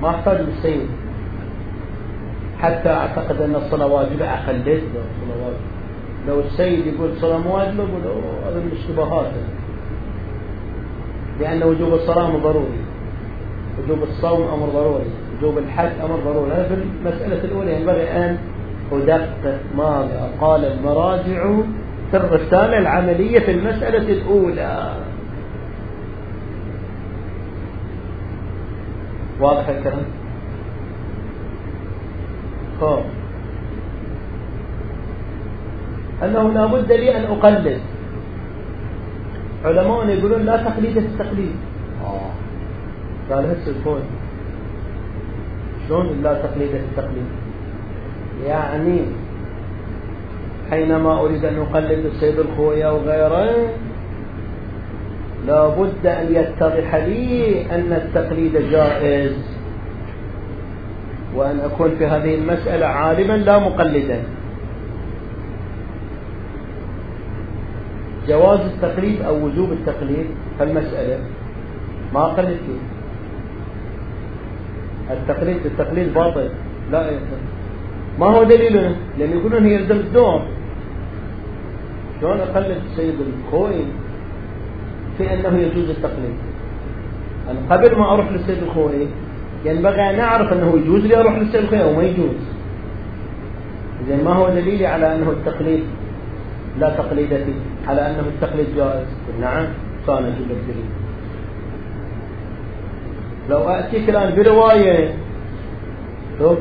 ما 0.01 0.09
أحتاج 0.09 0.37
بالسيد 0.41 0.87
حتى 2.61 2.89
أعتقد 2.89 3.41
أن 3.41 3.55
الصلاة 3.55 3.87
واجبة 3.87 4.25
أقلد 4.25 4.67
الصلاة 4.67 5.45
واجبة. 5.45 5.77
لو 6.27 6.39
السيد 6.39 6.87
يقول 6.87 7.09
الصلاة 7.09 7.37
مو 7.37 7.55
واجبة 7.55 7.83
أقول 7.83 8.01
هذا 8.45 8.59
من 8.59 8.71
الاشتباهات 8.71 9.31
لأن 11.39 11.63
وجوب 11.63 11.93
الصلاة 11.93 12.27
أمر 12.27 12.39
ضروري. 12.39 12.79
وجوب 13.83 14.03
الصوم 14.03 14.41
أمر 14.41 14.67
ضروري. 14.67 15.05
وجوب 15.37 15.57
الحج 15.57 15.91
أمر 16.03 16.19
ضروري. 16.25 16.51
هذا 16.51 16.67
في 16.67 16.73
المسألة 16.73 17.43
الأولى. 17.43 17.75
ينبغي 17.75 18.11
أن 18.11 18.37
أدقق 18.91 19.59
ماذا 19.77 20.29
قال 20.41 20.65
المراجع 20.65 21.55
في 22.11 22.17
الرسالة 22.17 22.77
العملية 22.77 23.39
في 23.39 23.51
المسألة 23.51 24.11
الأولى. 24.11 24.93
واضح 29.39 29.69
الكلام؟ 29.69 30.05
خب 32.81 32.99
أنه 36.23 36.53
لا 36.53 36.65
بد 36.65 36.91
لي 36.91 37.17
أن 37.17 37.23
أقلد 37.23 37.79
علماء 39.65 40.09
يقولون 40.09 40.41
لا 40.41 40.57
تقليد 40.57 40.97
التقليد 40.97 41.55
آه. 42.03 42.29
قال 43.33 43.45
هسه 43.45 43.73
شلون؟ 43.83 44.01
شلون 45.87 46.21
لا 46.23 46.33
تقليد 46.33 46.75
التقليد 46.75 47.29
يعني 48.45 48.99
حينما 50.69 51.21
أريد 51.21 51.45
أن 51.45 51.57
أقلد 51.59 52.05
السيد 52.05 52.39
الخوية 52.39 52.93
وغيره 52.93 53.69
لا 55.47 55.67
بد 55.67 56.05
أن 56.05 56.35
يتضح 56.35 56.95
لي 56.95 57.65
أن 57.71 57.93
التقليد 57.93 58.69
جائز. 58.71 59.56
وأن 61.37 61.59
أكون 61.59 61.95
في 61.97 62.05
هذه 62.05 62.35
المسألة 62.35 62.85
عالما 62.85 63.33
لا 63.33 63.59
مقلدا. 63.59 64.23
جواز 68.27 68.59
التقليد 68.59 69.21
أو 69.21 69.45
وجوب 69.45 69.71
التقليد 69.71 70.25
فالمسألة 70.59 71.19
ما 72.13 72.33
فيه. 72.35 72.81
التقليد 75.11 75.65
التقليد 75.65 76.13
باطل. 76.13 76.49
لا 76.91 77.01
يقلد 77.05 77.43
ما 78.19 78.25
هو 78.25 78.43
دليلنا 78.43 78.95
لأن 79.17 79.31
يقولون 79.31 79.65
هي 79.65 79.73
يلزم 79.73 79.95
الدور. 79.95 80.41
شلون 82.21 82.39
أقلد 82.39 82.81
السيد 82.91 83.15
الخوي 83.19 83.85
في 85.17 85.33
أنه 85.33 85.57
يجوز 85.57 85.89
التقليد؟ 85.89 86.37
أنا 87.49 87.59
قبل 87.75 87.97
ما 87.97 88.13
أروح 88.13 88.31
للسيد 88.31 88.63
الخوي 88.63 89.07
ينبغي 89.67 90.09
أن 90.09 90.19
أعرف 90.19 90.53
أنه 90.53 90.77
يجوز 90.77 91.05
لي 91.05 91.19
أروح 91.19 91.37
للسيد 91.37 91.55
الخوي 91.55 91.83
أو 91.83 91.93
ما 91.93 92.03
يجوز. 92.03 92.39
إذا 94.07 94.23
ما 94.23 94.33
هو 94.33 94.49
دليلي 94.49 94.87
على 94.87 95.15
أنه 95.15 95.29
التقليد 95.29 95.83
لا 96.79 96.89
تقليد 96.89 97.27
فيه 97.27 97.87
على 97.87 98.01
أنه 98.01 98.19
التقليد 98.19 98.67
جائز. 98.75 99.07
نعم 99.41 99.65
كان 100.07 100.25
أجيب 100.25 100.51
الدليل 100.51 100.85
لو 103.49 103.59
أتيك 103.69 104.09
الآن 104.09 104.35
برواية 104.35 105.13
شوف 106.39 106.57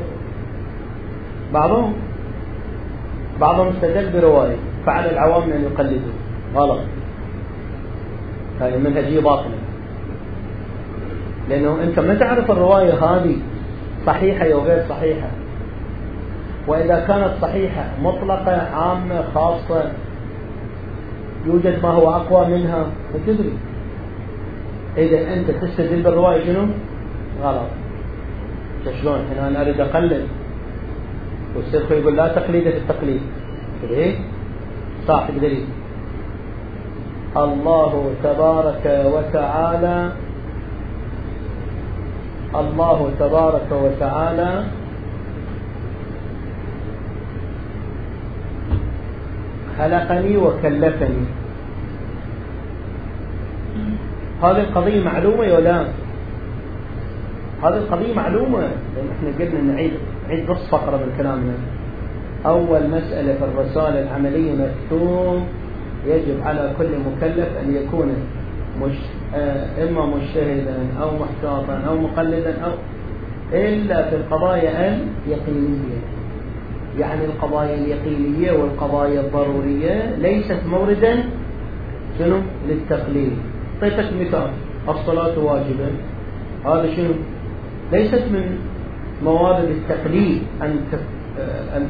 بعضهم 1.53 1.93
بعضهم 3.41 3.67
استدل 3.67 4.09
برواية 4.21 4.55
فعل 4.85 5.09
العوام 5.09 5.51
أن 5.51 5.63
يقلدوا 5.63 6.13
غلط. 6.55 6.79
هذه 8.61 8.77
منهجية 8.77 9.19
باطلة. 9.19 9.56
لأنه 11.49 11.83
أنت 11.83 11.99
ما 11.99 12.15
تعرف 12.15 12.51
الرواية 12.51 12.93
هذه 12.93 13.35
صحيحة 14.05 14.53
أو 14.53 14.59
غير 14.59 14.85
صحيحة. 14.89 15.27
وإذا 16.67 16.99
كانت 16.99 17.31
صحيحة 17.41 17.85
مطلقة 18.03 18.75
عامة 18.75 19.23
خاصة 19.35 19.91
يوجد 21.45 21.83
ما 21.83 21.89
هو 21.89 22.09
أقوى 22.09 22.57
منها 22.57 22.85
فتدري 23.13 23.53
إذا 24.97 25.33
أنت 25.33 25.51
تستدل 25.51 26.03
بالرواية 26.03 26.45
شنو؟ 26.45 26.67
غلط. 27.43 27.69
شلون؟ 29.01 29.19
هنا 29.31 29.47
أنا 29.47 29.61
أريد 29.61 29.79
أقلد 29.81 30.27
والشيخ 31.55 31.91
يقول 31.91 32.17
لا 32.17 32.27
تقليد 32.27 32.63
في 32.63 32.77
التقليد. 32.77 33.21
إيه؟ 33.89 34.15
صح 35.07 35.31
بدليل 35.31 35.65
الله 37.37 38.11
تبارك 38.23 39.05
وتعالى 39.05 40.11
الله 42.59 43.11
تبارك 43.19 43.69
وتعالى 43.71 44.63
خلقني 49.77 50.37
وكلفني. 50.37 51.25
هذه 54.43 54.61
القضية 54.61 55.03
معلومة 55.03 55.53
ولا 55.53 55.81
هذه 57.63 57.77
القضية 57.77 58.13
معلومة. 58.13 58.59
لأن 58.59 59.07
إحنا 59.11 59.45
قلنا 59.45 59.73
نعيد 59.73 59.91
نعيد 60.27 60.51
نص 60.51 60.69
فقرة 60.69 60.97
من 60.97 61.13
كلامنا 61.17 61.53
أول 62.45 62.89
مسألة 62.89 63.33
في 63.33 63.43
الرسالة 63.43 64.01
العملية 64.01 64.51
مكتوب 64.53 65.41
يجب 66.05 66.37
على 66.45 66.73
كل 66.77 66.89
مكلف 66.99 67.49
أن 67.63 67.75
يكون 67.75 68.13
مش 68.81 68.95
آه، 69.35 69.89
إما 69.89 70.05
مجتهدا 70.05 70.77
أو 71.01 71.09
محتاطا 71.19 71.81
أو 71.87 71.97
مقلدا 71.97 72.61
أو 72.65 72.71
إلا 73.53 74.09
في 74.09 74.15
القضايا 74.15 74.99
اليقينية. 75.25 75.99
يعني 76.99 77.25
القضايا 77.25 77.75
اليقينية 77.75 78.51
والقضايا 78.51 79.21
الضرورية 79.21 80.15
ليست 80.15 80.59
موردا 80.67 81.23
شنو؟ 82.19 82.39
للتقليد 82.69 83.31
أعطيتك 83.83 84.13
مثال 84.21 84.49
الصلاة 84.89 85.39
واجبة. 85.39 85.87
هذا 86.65 86.95
شنو؟ 86.95 87.13
ليست 87.91 88.23
من 88.31 88.57
موارد 89.23 89.69
التقليد 89.69 90.41
أن 90.61 90.79
أن 91.75 91.87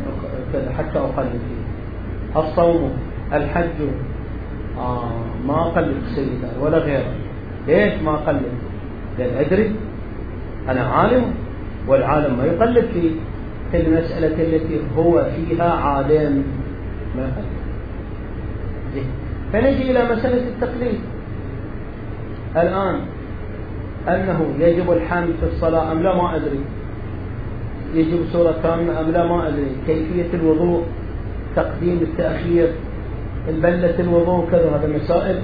حتى 0.77 0.99
أقلد 0.99 1.29
فيه. 1.31 2.39
الصوم 2.39 2.91
الحج 3.33 3.79
آه 4.79 5.09
ما 5.47 5.61
أقلد 5.61 5.95
سيدنا 6.15 6.49
ولا 6.61 6.77
غيره. 6.77 7.13
ليش 7.67 8.01
ما 8.01 8.13
أقلد 8.13 8.41
لأن 9.19 9.37
أدري 9.45 9.71
أنا 10.69 10.81
عالم 10.81 11.23
والعالم 11.87 12.37
ما 12.37 12.45
يقلد 12.45 12.85
في 13.71 13.77
المسألة 13.77 14.27
التي 14.27 14.79
هو 14.97 15.25
فيها 15.35 15.71
عالم 15.73 16.43
ما 17.15 17.21
يقلد 17.21 17.57
زين 18.93 19.05
فنجي 19.53 19.91
إلى 19.91 20.15
مسألة 20.15 20.47
التقليد. 20.47 20.99
الآن 22.55 22.99
أنه 24.07 24.53
يجب 24.59 24.91
الحمد 24.91 25.35
في 25.39 25.45
الصلاة 25.55 25.91
أم 25.91 26.03
لا؟ 26.03 26.15
ما 26.15 26.35
أدري. 26.35 26.59
يجب 27.93 28.19
سورة 28.33 28.55
كاملة 28.63 29.01
أم 29.01 29.11
لا؟ 29.11 29.25
ما 29.25 29.47
أدري. 29.47 29.71
كيفية 29.87 30.33
الوضوء؟ 30.33 30.83
تقديم 31.55 31.97
التأخير؟ 32.01 32.69
البلة 33.47 33.99
الوضوء 33.99 34.49
كذا 34.51 34.69
هذا 34.75 34.87
مسائل 34.87 35.41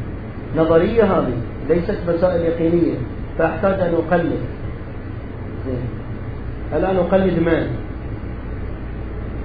نظرية 0.58 1.04
هذه 1.04 1.36
ليست 1.68 1.98
مسائل 2.08 2.40
يقينية 2.40 2.94
فأحتاج 3.38 3.80
أن 3.80 3.94
أقلد 3.94 4.40
الآن 6.72 6.96
أقلد 6.96 7.38
من؟ 7.38 7.66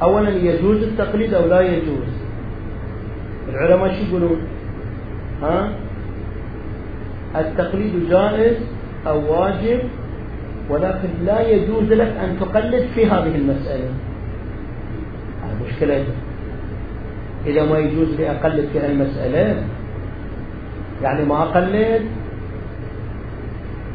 أولا 0.02 0.30
يجوز 0.30 0.84
التقليد 0.84 1.34
أو 1.34 1.48
لا 1.48 1.62
يجوز 1.62 2.08
العلماء 3.50 3.94
شو 3.94 4.06
يقولون؟ 4.10 4.42
ها؟ 5.42 5.70
التقليد 7.36 8.10
جائز 8.10 8.58
أو 9.08 9.42
واجب 9.42 9.80
ولكن 10.70 11.10
لا 11.26 11.50
يجوز 11.50 11.84
لك 11.84 12.14
أن 12.24 12.40
تقلد 12.40 12.88
في 12.96 13.06
هذه 13.06 13.36
المسألة 13.36 13.90
المشكلة 15.62 16.06
إذا 17.48 17.64
ما 17.64 17.78
يجوز 17.78 18.08
لي 18.18 18.32
أقلد 18.32 18.68
في 18.74 18.86
المسألة 18.86 19.64
يعني 21.04 21.26
ما 21.26 21.44
أقلد 21.44 22.02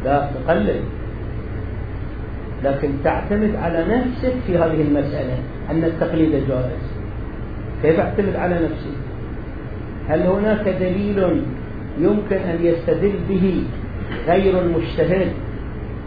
لا 0.05 0.29
تقلد. 0.35 0.81
لكن 2.65 2.89
تعتمد 3.05 3.57
على 3.57 3.85
نفسك 3.85 4.35
في 4.47 4.59
هذه 4.59 4.83
المسألة 4.83 5.39
أن 5.71 5.85
التقليد 5.85 6.31
جائز. 6.31 6.85
كيف 7.83 8.01
أعتمد 8.01 8.37
على 8.37 8.55
نفسي؟ 8.55 8.95
هل 10.09 10.23
هناك 10.23 10.69
دليل 10.69 11.43
يمكن 12.01 12.37
أن 12.37 12.59
يستدل 12.61 13.13
به 13.29 13.63
غير 14.27 14.61
المجتهد 14.61 15.33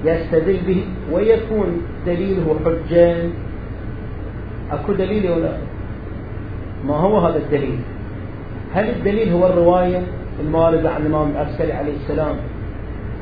يستدل 0.06 0.58
به 0.68 0.84
ويكون 1.12 1.82
دليله 2.06 2.60
حجة؟ 2.66 3.16
أكو 4.72 4.94
دليل 4.94 5.32
ولا 5.32 5.58
ما 6.86 6.96
هو 6.96 7.20
هذا 7.20 7.38
الدليل؟ 7.38 7.80
هل 8.74 8.90
الدليل 8.90 9.34
هو 9.34 9.48
الرواية 9.48 10.02
المواردة 10.40 10.90
عن 10.92 11.02
الإمام 11.02 11.32
العسكري 11.32 11.74
عليه 11.74 11.96
السلام؟ 11.96 12.36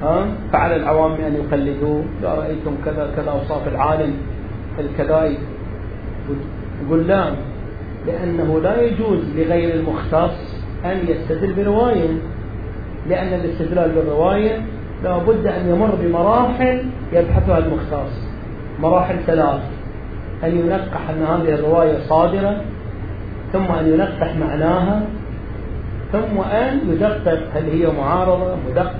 ها؟ 0.02 0.28
فعلى 0.54 0.76
العوام 0.76 1.12
أن 1.12 1.36
يقلدوه. 1.36 2.04
لا 2.24 2.34
رأيتم 2.36 2.76
كذا 2.86 3.12
كذا 3.16 3.32
أوصاف 3.32 3.68
العالم 3.68 4.14
الكذائب 4.80 5.38
قل 6.92 7.08
لا 7.08 7.32
لأنه 8.08 8.60
لا 8.60 8.82
يجوز 8.82 9.20
لغير 9.36 9.76
المختص 9.76 10.56
أن 10.86 10.98
يستدل 11.08 11.54
برواية 11.54 12.08
لأن 13.10 13.34
الاستدلال 13.34 13.92
بالرواية 13.92 14.62
لا 15.04 15.18
بد 15.18 15.48
أن 15.48 15.70
يمر 15.70 15.96
بمراحل 16.02 16.86
يبحثها 17.14 17.58
المختص. 17.58 18.26
مراحل 18.80 19.16
ثلاث. 19.28 19.62
أن 20.44 20.60
ينقح 20.60 21.10
أن 21.10 21.24
هذه 21.24 21.56
الرواية 21.56 21.98
صادرة 22.10 22.62
ثم 23.56 23.72
أن 23.72 23.94
ينقح 23.94 24.36
معناها 24.36 25.02
ثم 26.12 26.40
أن 26.40 26.80
يدقق 26.90 27.40
هل 27.54 27.64
هي 27.64 27.88
معارضة 27.98 28.56
مدقق 28.70 28.96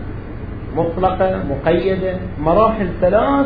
مطلقة 0.76 1.44
مقيدة 1.50 2.16
مراحل 2.42 2.88
ثلاث 3.02 3.46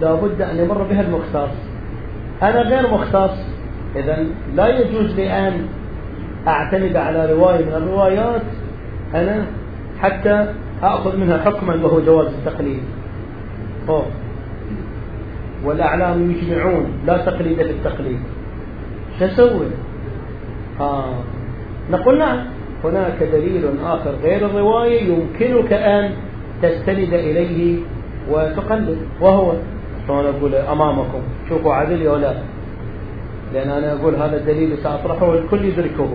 لا 0.00 0.14
بد 0.14 0.42
أن 0.42 0.56
يمر 0.56 0.82
بها 0.82 1.00
المختص. 1.00 1.56
أنا 2.42 2.60
غير 2.60 2.92
مختص. 2.94 3.38
إذا 3.96 4.24
لا 4.54 4.68
يجوز 4.68 5.10
لي 5.14 5.48
أن 5.48 5.66
أعتمد 6.48 6.96
على 6.96 7.32
رواية 7.32 7.64
من 7.64 7.72
الروايات. 7.72 8.42
أنا 9.14 9.46
حتى 10.00 10.46
أخذ 10.82 11.16
منها 11.16 11.38
حكما 11.38 11.74
وهو 11.74 12.00
جواز 12.00 12.26
التقليد. 12.26 12.82
أوه. 13.88 14.06
والأعلام 15.64 16.30
يجمعون 16.30 16.86
لا 17.06 17.16
تقليد 17.16 17.56
في 17.56 17.70
التقليد. 17.70 18.20
أسوي؟ 19.22 19.66
آه. 20.80 21.14
نقول 21.90 22.18
نعم 22.18 22.38
هناك 22.84 23.22
دليل 23.22 23.64
آخر 23.84 24.14
غير 24.22 24.46
الرواية 24.46 25.02
يمكنك 25.02 25.72
أن 25.72 26.10
تستند 26.62 27.14
إليه 27.14 27.78
وتقلد 28.30 28.98
وهو 29.20 29.52
شلون 30.06 30.26
أقول 30.26 30.54
أمامكم 30.54 31.20
شوفوا 31.48 31.74
عدل 31.74 32.08
ولا 32.08 32.34
لأن 33.54 33.70
أنا 33.70 33.92
أقول 33.92 34.14
هذا 34.14 34.36
الدليل 34.36 34.78
سأطرحه 34.82 35.30
والكل 35.30 35.64
يدركه. 35.64 36.08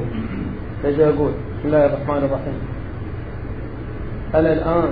إيش 0.85 0.99
أقول 0.99 1.31
بسم 1.31 1.65
الله 1.67 1.85
الرحمن 1.85 2.17
الرحيم. 2.17 2.59
أنا 4.35 4.53
الآن 4.53 4.89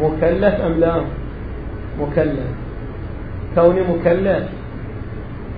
مكلف 0.00 0.60
أم 0.60 0.72
لا؟ 0.72 1.02
مكلف. 2.00 2.46
كوني 3.54 3.80
مكلف. 3.80 4.48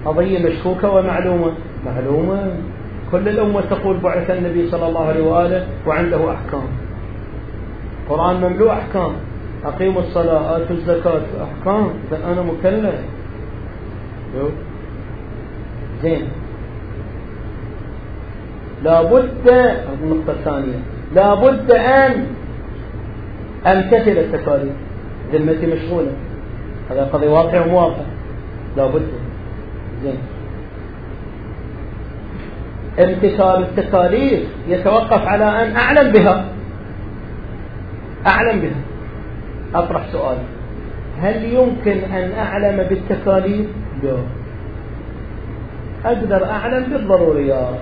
قضية 0.04 0.38
مشكوكة 0.38 0.90
ومعلومة. 0.90 1.52
معلومة. 1.86 2.56
كل 3.12 3.28
الأمة 3.28 3.60
تقول 3.60 3.96
بعث 3.96 4.30
النبي 4.30 4.70
صلى 4.70 4.88
الله 4.88 5.06
عليه 5.06 5.22
وآله 5.22 5.66
وعنده 5.86 6.30
أحكام. 6.32 6.66
القرآن 8.02 8.36
مملوء 8.40 8.72
أحكام. 8.72 9.12
أقيموا 9.64 10.00
الصلاة 10.00 10.56
آتوا 10.56 10.76
الزكاة 10.76 11.22
أحكام. 11.42 11.90
أنا 12.32 12.42
مكلف. 12.42 12.94
زين. 16.02 16.22
لابد 18.84 19.48
النقطة 20.02 20.32
الثانية 20.32 20.78
لابد 21.14 21.70
أن 21.72 22.26
أمتثل 23.66 24.10
التكاليف. 24.10 24.72
ذمتي 25.32 25.66
مشغولة. 25.66 26.12
هذا 26.90 27.04
قضية 27.04 27.28
واقع 27.28 27.66
ومواقع. 27.66 28.04
لابد. 28.76 29.08
زين. 30.04 30.18
امتثال 32.98 33.62
التكاليف 33.62 34.42
يتوقف 34.68 35.26
على 35.26 35.44
أن 35.44 35.76
أعلم 35.76 36.12
بها. 36.12 36.44
أعلم 38.26 38.60
بها. 38.60 38.80
أطرح 39.74 40.06
سؤال. 40.12 40.36
هل 41.20 41.44
يمكن 41.44 41.98
أن 42.12 42.32
أعلم 42.38 42.76
بالتكاليف؟ 42.88 43.66
لا. 44.02 44.16
أقدر 46.04 46.44
أعلم 46.44 46.84
بالضروريات. 46.84 47.78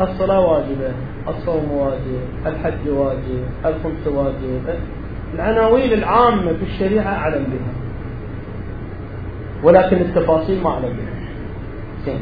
الصلاة 0.00 0.40
واجبة 0.40 0.92
الصوم 1.28 1.72
واجب 1.72 2.20
الحج 2.46 2.88
واجب 2.88 3.44
الخمس 3.64 4.06
واجب. 4.06 4.78
العناوين 5.34 5.92
العامة 5.92 6.52
في 6.52 6.62
الشريعة 6.62 7.14
أعلم 7.14 7.44
بها. 7.44 7.72
ولكن 9.62 9.96
التفاصيل 9.96 10.62
ما 10.62 10.70
أعلم 10.70 10.82
بها. 10.82 11.19
زين. 12.06 12.20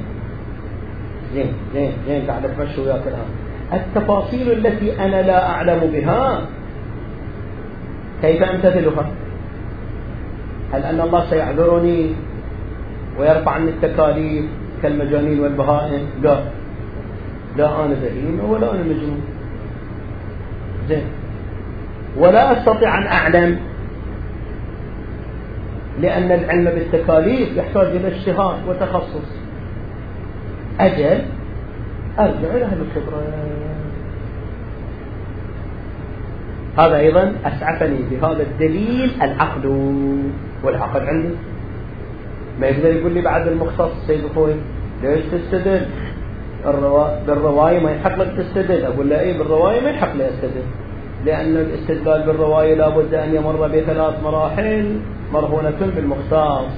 زين 1.35 1.53
زين 1.75 1.93
زين 2.07 2.31
قاعد 2.31 2.45
أتمشى 2.45 2.81
وياك 2.81 3.03
الآن. 3.07 3.31
التفاصيل 3.73 4.53
التي 4.53 5.05
أنا 5.05 5.23
لا 5.23 5.51
أعلم 5.51 5.81
بها 5.93 6.41
كيف 8.23 8.43
أمتثلها؟ 8.43 9.11
هل 10.73 10.83
أن 10.83 11.01
الله 11.01 11.31
سيعذرني 11.31 12.15
ويرفع 13.19 13.51
عني 13.51 13.71
التكاليف 13.71 14.45
كالمجانين 14.83 15.41
والبهائم؟ 15.41 16.07
لا. 16.23 16.39
لا 17.57 17.85
أنا 17.85 17.95
بهيمة 17.95 18.51
ولا 18.51 18.75
أنا 18.75 18.83
مجنون. 18.83 19.21
زين. 20.89 21.05
ولا 22.17 22.59
أستطيع 22.59 22.99
أن 22.99 23.07
أعلم 23.07 23.59
لأن 26.01 26.33
العلم 26.33 26.65
بالتكاليف 26.65 27.57
يحتاج 27.57 27.87
إلى 27.87 28.09
اجتهاد 28.09 28.69
وتخصص. 28.69 29.38
أجل. 30.81 31.23
أرجع 32.19 32.55
إلى 32.55 32.65
أهل 32.65 32.79
الخبرة. 32.81 33.23
هذا 36.79 36.97
أيضا 36.97 37.33
أسعفني 37.45 37.99
بهذا 38.11 38.43
الدليل 38.43 39.11
العقل 39.23 39.69
والعقل 40.65 41.01
عندي. 41.01 41.35
ما 42.61 42.67
يقدر 42.67 42.93
يقول 42.93 43.13
لي 43.13 43.21
بعد 43.21 43.49
المختص 43.49 43.91
سيد 44.07 44.25
أخوي 44.25 44.53
ليش 45.03 45.25
تستدل؟ 45.33 45.87
بالرواية 47.27 47.81
ما 47.81 47.91
يحق 47.91 48.19
لك 48.19 48.33
تستدل. 48.39 48.85
أقول 48.85 49.11
له 49.11 49.21
إيه 49.21 49.39
بالرواية 49.39 49.81
ما 49.81 49.91
يحق 49.91 50.15
لي 50.17 50.29
أستدل. 50.29 50.63
لأن 51.27 51.57
الاستدلال 51.57 52.23
بالرواية 52.23 52.75
لابد 52.75 53.15
أن 53.15 53.35
يمر 53.35 53.69
بثلاث 53.69 54.23
مراحل 54.25 55.01
مرهونة 55.33 55.91
بالمختص. 55.97 56.73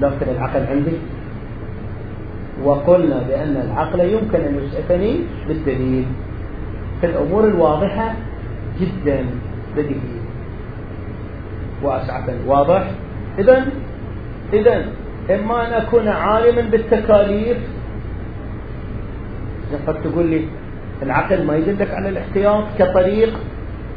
لكن 0.00 0.26
العقل 0.36 0.66
عندي. 0.70 0.96
وقلنا 2.64 3.22
بأن 3.28 3.56
العقل 3.56 4.00
يمكن 4.00 4.40
أن 4.40 4.60
يسعفني 4.64 5.20
بالدليل. 5.48 6.06
في 7.00 7.06
الأمور 7.06 7.44
الواضحة 7.44 8.14
جدا 8.80 9.26
بديهية 9.76 10.26
وأسعفني. 11.82 12.38
واضح؟ 12.46 12.90
إذا 13.38 13.66
إذا 14.52 14.84
إما 15.30 15.68
أن 15.68 15.72
أكون 15.72 16.08
عالما 16.08 16.60
بالتكاليف. 16.60 17.58
قد 19.86 20.02
تقول 20.02 20.26
لي 20.26 20.44
العقل 21.02 21.44
ما 21.46 21.56
يدلك 21.56 21.90
على 21.90 22.08
الاحتياط 22.08 22.64
كطريق؟ 22.78 23.32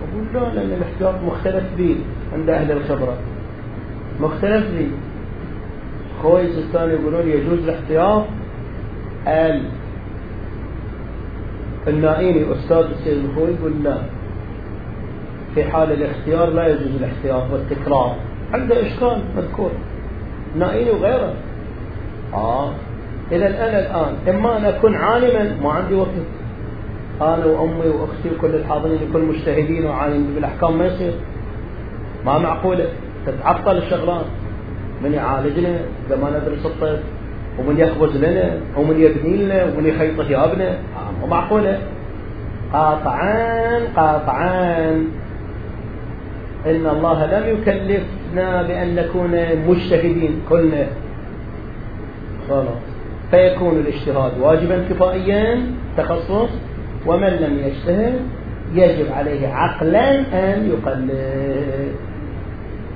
أقول 0.02 0.26
لا 0.34 0.40
لأن 0.40 0.72
الاحتياط 0.78 1.16
مختلف 1.26 1.64
به 1.78 1.96
عند 2.34 2.50
أهل 2.50 2.72
الخبرة. 2.72 3.18
مختلف 4.22 4.66
به 4.72 4.88
خوي 6.22 6.42
الثاني 6.42 6.94
يقولون 6.94 7.28
يجوز 7.28 7.60
الاحتياط 7.60 8.24
قال 9.28 9.62
النائيني 11.88 12.54
أستاذ 12.54 12.78
السيد 12.78 13.26
الخوي 13.26 13.50
يقول 13.50 13.74
في 15.56 15.64
حال 15.64 15.92
الاختيار 15.92 16.50
لا 16.50 16.68
يجوز 16.68 16.96
الاحتياط 17.00 17.44
والتكرار. 17.52 18.16
عنده 18.54 18.88
إشكال 18.88 19.22
مذكور. 19.38 19.72
نائيني 20.56 20.92
وغيره. 20.92 21.34
آه. 22.34 22.72
إذا 23.32 23.48
أنا 23.48 23.80
الآن. 23.80 24.36
إما 24.36 24.58
أن 24.58 24.66
أكون 24.66 24.96
عالما 24.96 25.56
ما 25.64 25.72
عندي 25.72 25.96
وقت. 25.96 26.10
أنا 27.22 27.46
وأمي 27.46 27.90
وأختي 27.90 28.30
وكل 28.38 28.56
الحاضرين 28.56 29.00
كل 29.14 29.22
مجتهدين 29.22 29.86
وعالمين 29.86 30.36
بالأحكام 30.36 30.78
ما 30.78 30.86
يصير. 30.86 31.14
ما 32.26 32.38
معقولة. 32.38 32.88
تتعطل 33.26 33.78
الشغلات. 33.78 34.26
من 35.04 35.14
يعالجنا 35.14 35.80
إذا 36.08 36.16
ما 36.16 36.30
ندرس 36.30 36.66
الطب. 36.66 37.00
ومن 37.60 37.80
يخبز 37.80 38.18
لنا 38.18 38.58
ومن 38.78 39.00
يبني 39.00 39.38
لنا 39.38 39.64
ومن 39.64 39.86
يخيط 39.86 40.22
ثيابنا. 40.22 40.78
مو 41.22 41.28
معقولة 41.28 41.80
قاطعان 42.74 43.82
قاطعان. 43.96 45.08
إن 46.66 46.88
الله 46.88 47.26
لم 47.26 47.44
يكلفنا 47.58 48.62
بأن 48.62 48.96
نكون 48.96 49.32
مجتهدين 49.68 50.42
كلنا 50.50 50.88
خلاص 52.50 52.82
فيكون 53.32 53.80
الاجتهاد 53.80 54.32
واجبا 54.40 54.86
كفائيا 54.90 55.62
تخصص. 55.98 56.50
ومن 57.06 57.30
لم 57.30 57.60
يجتهد 57.66 58.20
يجب 58.74 59.12
عليه 59.12 59.48
عقلا 59.48 60.20
أن 60.20 60.70
يقلد. 60.70 61.94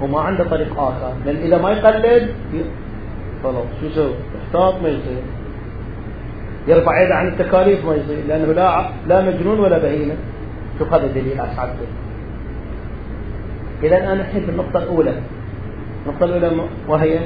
وما 0.02 0.19
عنده 0.19 0.43
طريق 0.43 0.80
آخر. 0.80 1.13
لأن 1.26 1.36
إذا 1.36 1.62
ما 1.62 1.71
يقلد 1.71 2.30
خلاص 3.43 3.65
شو 3.82 3.88
يسوي؟ 3.88 4.13
احتاط 4.54 4.82
ما 4.82 4.89
يصير. 4.89 5.24
يرفع 6.68 7.02
يده 7.02 7.16
عن 7.16 7.28
التكاليف 7.28 7.86
ما 7.86 7.96
يصير. 7.96 8.18
لأنه 8.28 8.54
لا 8.54 8.86
لا 9.08 9.22
مجنون 9.22 9.60
ولا 9.60 9.78
بهيمة 9.78 10.16
شوف 10.80 10.94
هذا 10.94 11.08
دليل 11.08 11.39
أسعدته 11.39 11.88
إذا 13.84 13.98
أنا 13.98 14.13
الحين 14.13 14.46
في 14.46 14.52
النقطة 14.52 14.78
الأولى. 14.78 15.13
النقطة 16.06 16.26
الأولى 16.26 16.62
وهي 16.88 17.20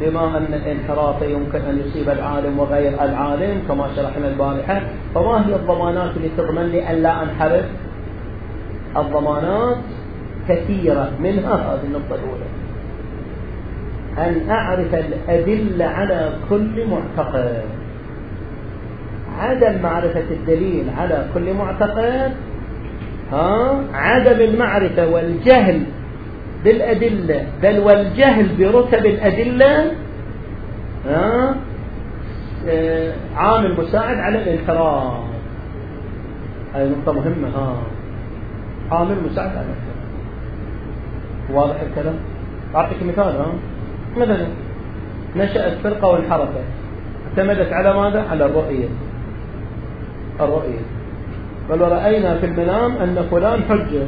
بما 0.00 0.36
أن 0.38 0.54
الانحراف 0.54 1.22
يمكن 1.22 1.58
أن 1.58 1.78
يصيب 1.86 2.10
العالم 2.10 2.58
وغير 2.58 3.04
العالم 3.04 3.62
كما 3.68 3.88
شرحنا 3.96 4.28
البارحة. 4.28 4.80
فما 5.14 5.48
هي 5.48 5.54
الضمانات 5.54 6.16
اللي 6.16 6.28
تضمن 6.36 6.66
لي 6.66 6.90
أن 6.90 7.02
لا 7.02 7.22
أنحرف؟ 7.22 7.64
الضمانات 8.96 9.76
كثيرة 10.48 11.10
منها 11.20 11.54
هذه 11.54 11.84
النقطة 11.84 12.14
الأولى. 12.14 12.65
أن 14.18 14.50
أعرف 14.50 14.94
الأدلة 14.94 15.84
على 15.84 16.32
كل 16.50 16.86
معتقد. 16.86 17.62
عدم 19.38 19.82
معرفة 19.82 20.24
الدليل 20.30 20.84
على 20.98 21.26
كل 21.34 21.52
معتقد 21.52 22.32
ها؟ 23.32 23.80
عدم 23.94 24.40
المعرفة 24.40 25.08
والجهل 25.08 25.82
بالأدلة 26.64 27.46
بل 27.62 27.78
والجهل 27.78 28.48
برتب 28.58 29.06
الأدلة 29.06 29.92
ها؟ 31.06 31.54
آه، 32.68 33.12
عامل 33.36 33.74
مساعد 33.80 34.16
على 34.16 34.42
الانحراف 34.42 35.12
هذه 36.74 36.88
نقطة 36.88 37.12
مهمة 37.12 37.48
ها؟ 37.48 37.76
عامل 38.90 39.16
مساعد 39.30 39.50
على 39.50 39.66
الانحراف 39.66 39.96
واضح 41.52 41.80
الكلام؟ 41.80 42.14
أعطيك 42.74 43.02
مثال 43.02 43.24
ها؟ 43.36 43.46
مثلا 44.16 44.46
نشأت 45.36 45.78
فرقة 45.84 46.08
وانحرفت 46.08 46.64
اعتمدت 47.26 47.72
على 47.72 47.92
ماذا؟ 47.92 48.24
على 48.30 48.46
الرؤية. 48.46 48.88
الرؤية. 50.40 50.80
بل 51.70 51.80
رأينا 51.80 52.38
في 52.38 52.46
المنام 52.46 52.96
أن 52.96 53.26
فلان 53.30 53.62
حجة 53.68 54.06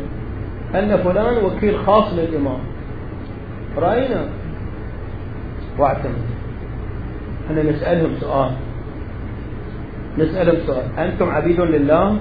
أن 0.74 0.96
فلان 0.96 1.44
وكيل 1.44 1.78
خاص 1.86 2.12
للإمام. 2.12 2.60
رأينا. 3.76 4.24
واعتمد. 5.78 6.24
إحنا 7.46 7.62
نسألهم 7.62 8.10
سؤال. 8.20 8.50
نسألهم 10.18 10.66
سؤال. 10.66 10.84
أنتم 10.98 11.30
عبيد 11.30 11.60
لله 11.60 12.18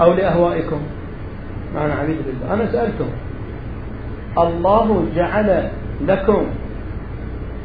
أو 0.00 0.12
لأهوائكم؟ 0.12 0.80
أنا 1.76 1.94
عبيد 1.94 2.16
لله. 2.16 2.54
أنا 2.54 2.72
سألتم 2.72 3.08
الله 4.38 5.06
جعل 5.16 5.70
لكم 6.06 6.46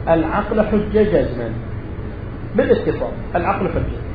العقل 0.09 0.61
حجة 0.61 1.03
جزما 1.03 1.51
بالاتفاق 2.55 3.13
العقل 3.35 3.69
حجة. 3.69 4.07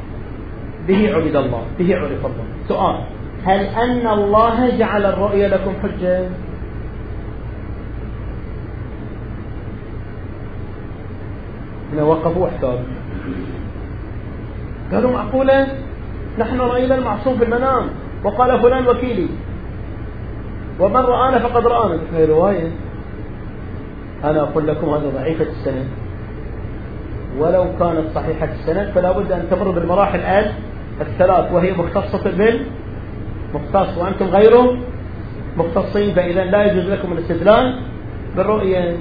به 0.88 1.14
عبد 1.14 1.36
الله. 1.36 1.62
به 1.78 1.96
عرف 1.96 2.26
الله. 2.26 2.44
سؤال. 2.68 2.96
هل 3.44 3.60
أن 3.60 4.06
الله 4.06 4.78
جعل 4.78 5.06
الرؤيا 5.06 5.48
لكم 5.48 5.72
حجة؟ 5.82 6.28
هنا 11.92 12.02
وقفوا 12.02 12.44
واحتاروا 12.44 12.78
قالوا 14.92 15.10
معقولة 15.10 15.66
نحن 16.38 16.60
رأينا 16.60 16.94
المعصوم 16.94 17.38
في 17.38 17.44
المنام. 17.44 17.88
وقال 18.24 18.60
فلان 18.60 18.88
وكيلي. 18.88 19.28
ومن 20.80 21.00
رآنا 21.00 21.38
فقد 21.38 21.66
رآنا. 21.66 21.98
في 22.16 22.24
رواية. 22.24 22.70
أنا 24.24 24.40
أقول 24.42 24.66
لكم 24.66 24.88
هذا 24.88 25.10
ضعيفة 25.14 25.44
السند. 25.44 25.86
ولو 27.38 27.64
كانت 27.78 28.04
صحيحة 28.14 28.48
السند 28.60 28.90
فلا 28.94 29.12
بد 29.12 29.32
أن 29.32 29.46
تمر 29.50 29.70
بالمراحل 29.70 30.20
الثلاث 31.00 31.52
وهي 31.52 31.72
مختصة 31.72 32.30
بال 32.30 32.60
مختص 33.54 33.98
وأنتم 33.98 34.26
غيره 34.26 34.76
مختصين 35.56 36.14
فإذا 36.14 36.44
لا 36.44 36.72
يجوز 36.72 36.90
لكم 36.90 37.12
الاستدلال 37.12 37.80
بالرؤية. 38.36 38.96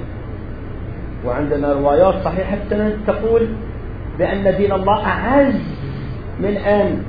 وعندنا 1.26 1.72
روايات 1.72 2.14
صحيحة 2.24 2.56
السند 2.64 2.96
تقول 3.06 3.48
بأن 4.18 4.56
دين 4.56 4.72
الله 4.72 5.06
أعز 5.06 5.60
من 6.40 6.56
أن 6.56 7.02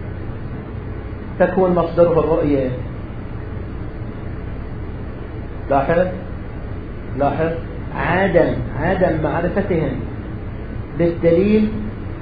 تكون 1.40 1.76
مصدره 1.76 2.20
الرؤية. 2.20 2.70
لاحظ؟ 5.70 6.08
لاحظ؟ 7.18 7.52
عدم 7.96 8.54
عدم 8.80 9.24
معرفتهم 9.24 10.00
بالدليل 10.98 11.72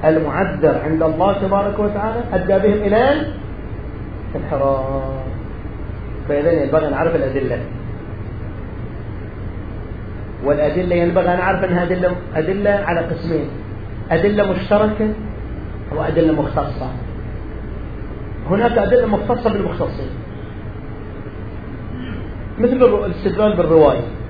المعذر 0.06 0.82
عند 0.86 1.04
الله 1.04 1.34
تبارك 1.34 1.80
وتعالى 1.80 2.22
أدى 2.34 2.68
بهم 2.68 2.84
إلى 2.88 3.32
الانحراف. 4.36 5.04
فإذا 6.30 6.52
ينبغي 6.52 6.88
أن 6.88 6.92
نعرف 6.92 7.16
الأدلة. 7.16 7.60
والأدلة 10.46 10.96
ينبغي 10.96 11.34
أن 11.34 11.38
نعرف 11.38 11.64
أنها 11.64 11.84
أدلة, 11.84 12.16
أدلة 12.36 12.70
على 12.70 13.00
قسمين. 13.00 13.46
أدلة 14.12 14.52
مشتركة 14.52 15.14
وأدلة 15.96 16.42
مختصة. 16.42 16.88
هناك 18.50 18.78
أدلة 18.78 19.08
مختصة 19.08 19.54
بالمختصين. 19.54 20.10
مثل 22.60 23.06
الاستدلال 23.06 23.58
بالرواية. 23.58 24.21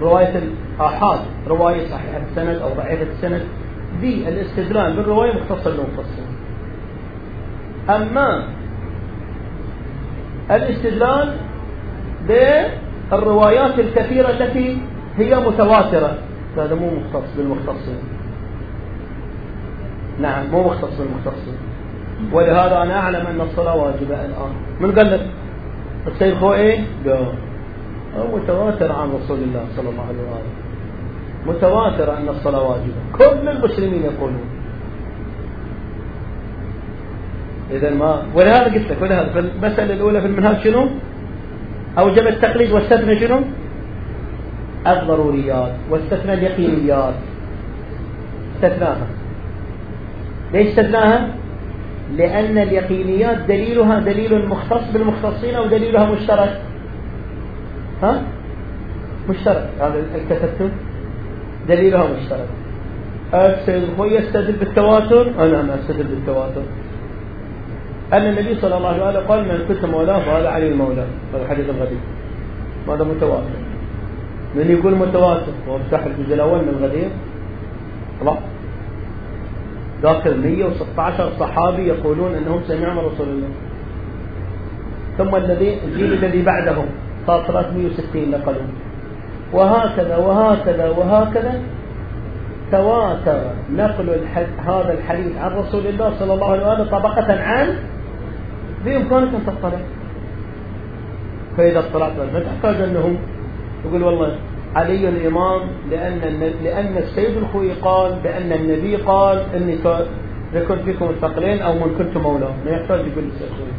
رواية 0.00 0.42
الآحاد 0.78 1.20
رواية 1.48 1.88
صحيحة 1.88 2.20
السند 2.30 2.62
أو 2.62 2.68
ضعيفة 2.68 3.06
السند 3.12 3.42
دي 4.00 4.28
الاستدلال 4.28 4.96
بالرواية 4.96 5.32
مختصة 5.32 5.70
بالمختصين 5.70 6.26
أما 7.88 8.44
الاستدلال 10.50 11.36
بالروايات 12.28 13.78
الكثيرة 13.78 14.30
التي 14.30 14.78
هي 15.18 15.34
متواترة. 15.34 16.18
هذا 16.56 16.74
مو 16.74 16.90
مختص 16.90 17.36
بالمختصين. 17.36 17.98
نعم 20.20 20.46
مو 20.50 20.66
مختص 20.66 20.98
بالمختصين. 20.98 21.58
ولهذا 22.32 22.82
أنا 22.82 22.98
أعلم 22.98 23.26
أن 23.26 23.40
الصلاة 23.40 23.76
واجبة 23.76 24.24
الآن. 24.24 24.52
من 24.80 24.92
قال 24.92 25.10
لك؟ 25.10 25.26
السيد 26.06 26.34
خوئي؟ 26.34 26.84
لا 27.04 27.18
متواتر 28.16 28.92
عن 28.92 29.08
رسول 29.08 29.38
الله 29.38 29.64
صلى 29.76 29.88
الله 29.88 30.02
عليه 30.02 30.18
وآله. 30.18 30.52
متواتر 31.46 32.16
أن 32.16 32.28
الصلاة 32.28 32.62
واجبة. 32.62 32.94
كل 33.12 33.48
المسلمين 33.48 34.02
يقولون. 34.02 34.44
إذا 37.70 37.90
ما 37.90 38.22
ولهذا 38.34 38.64
قلت 38.64 38.90
لك 38.90 39.02
ولهذا 39.02 39.32
في 39.32 39.38
المسألة 39.38 39.94
الأولى 39.94 40.20
في 40.20 40.26
المنهاج 40.26 40.64
شنو؟ 40.64 40.88
أوجب 41.98 42.26
التقليد 42.26 42.72
واستثنى 42.72 43.20
شنو؟ 43.20 43.40
الضروريات 44.86 45.72
واستثنى 45.90 46.34
اليقينيات 46.34 47.14
استثناها. 48.56 49.06
ليش 50.52 50.66
استثناها؟ 50.66 51.28
لأن 52.16 52.58
اليقينيات 52.58 53.38
دليلها 53.38 53.98
دليل 53.98 54.48
مختص 54.48 54.92
بالمختصين 54.92 55.54
أو 55.54 55.66
دليلها 55.66 56.10
مشترك. 56.10 56.60
ها؟ 58.04 58.22
مشترك. 59.28 59.68
هذا 59.80 60.02
الكتبتم 60.14 60.70
دليلها 61.68 62.04
مشترك. 62.12 62.48
السيد 63.34 63.82
هو 63.98 64.04
يستدل 64.04 64.52
بالتواتر؟ 64.52 65.30
أنا 65.38 65.60
أنا 65.60 65.74
أستدل 65.74 66.04
بالتواتر. 66.04 66.62
أن 68.12 68.22
النبي 68.22 68.54
صلى 68.60 68.76
الله 68.76 68.88
عليه 68.88 69.04
وسلم 69.08 69.26
قال 69.28 69.40
من 69.44 69.64
كنت 69.68 69.84
مولاه 69.84 70.18
فهذا 70.18 70.48
علي 70.48 70.68
المولى. 70.68 71.06
هذا 71.34 71.42
الحديث 71.42 71.66
الغدير 71.70 71.98
هذا 72.88 73.04
متواتر. 73.04 73.60
من 74.54 74.70
يقول 74.70 74.94
متواتر 74.94 75.52
وافتح 75.68 76.04
الجزء 76.04 76.34
الأول 76.34 76.58
من 76.58 76.68
الغدير. 76.68 77.08
خلاص 78.20 78.38
داخل 80.02 80.40
116 80.40 81.30
صحابي 81.40 81.82
يقولون 81.86 82.34
أنهم 82.34 82.60
سمعوا 82.68 82.94
من 82.94 82.98
رسول 82.98 83.28
الله. 83.28 83.48
ثم 85.18 85.36
الذي 85.36 85.78
الجيل 85.84 86.12
الذي 86.12 86.42
بعدهم. 86.42 86.86
صار 87.26 87.44
360 87.46 88.30
نقلوا 88.30 88.62
وهكذا 89.52 90.16
وهكذا 90.16 90.88
وهكذا. 90.88 91.60
تواتر 92.72 93.40
نقل 93.72 94.10
هذا 94.66 94.92
الحديث 94.92 95.36
عن 95.36 95.50
رسول 95.50 95.86
الله 95.86 96.12
صلى 96.18 96.34
الله 96.34 96.50
عليه 96.50 96.72
وسلم 96.72 96.88
طبقة 96.98 97.42
عن 97.42 97.74
بإمكانك 98.84 99.34
أن 99.34 99.46
تطلع. 99.46 99.78
فإذا 101.56 101.78
اطلعت 101.78 102.12
ما 102.32 102.40
تحتاج 102.40 102.80
أنهم 102.80 103.18
يقول 103.84 104.02
والله 104.02 104.36
علي 104.74 105.08
الإمام 105.08 105.60
لأن 105.90 106.20
لأن 106.64 106.96
السيد 106.98 107.36
الخوي 107.36 107.72
قال 107.72 108.12
بأن 108.24 108.52
النبي 108.52 108.96
قال 108.96 109.42
إني 109.56 109.76
كنت 110.68 110.82
فيكم 110.84 111.10
الثقلين 111.10 111.62
أو 111.62 111.72
من 111.74 111.94
كنت 111.98 112.16
مولاه. 112.16 112.54
ما 112.64 112.70
يحتاج 112.70 113.00
يقول 113.00 113.24
السيد 113.24 113.48
الخوي 113.48 113.74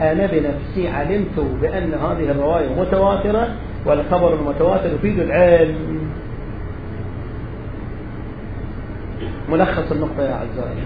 أنا 0.00 0.26
بنفسي 0.26 0.88
علمت 0.88 1.40
بأن 1.62 1.94
هذه 1.94 2.30
الرواية 2.30 2.80
متواترة 2.80 3.48
والخبر 3.86 4.34
المتواتر 4.34 4.94
يفيد 4.94 5.18
العلم 5.18 5.98
ملخص 9.50 9.92
النقطة 9.92 10.22
يا 10.22 10.32
أعزائي. 10.32 10.82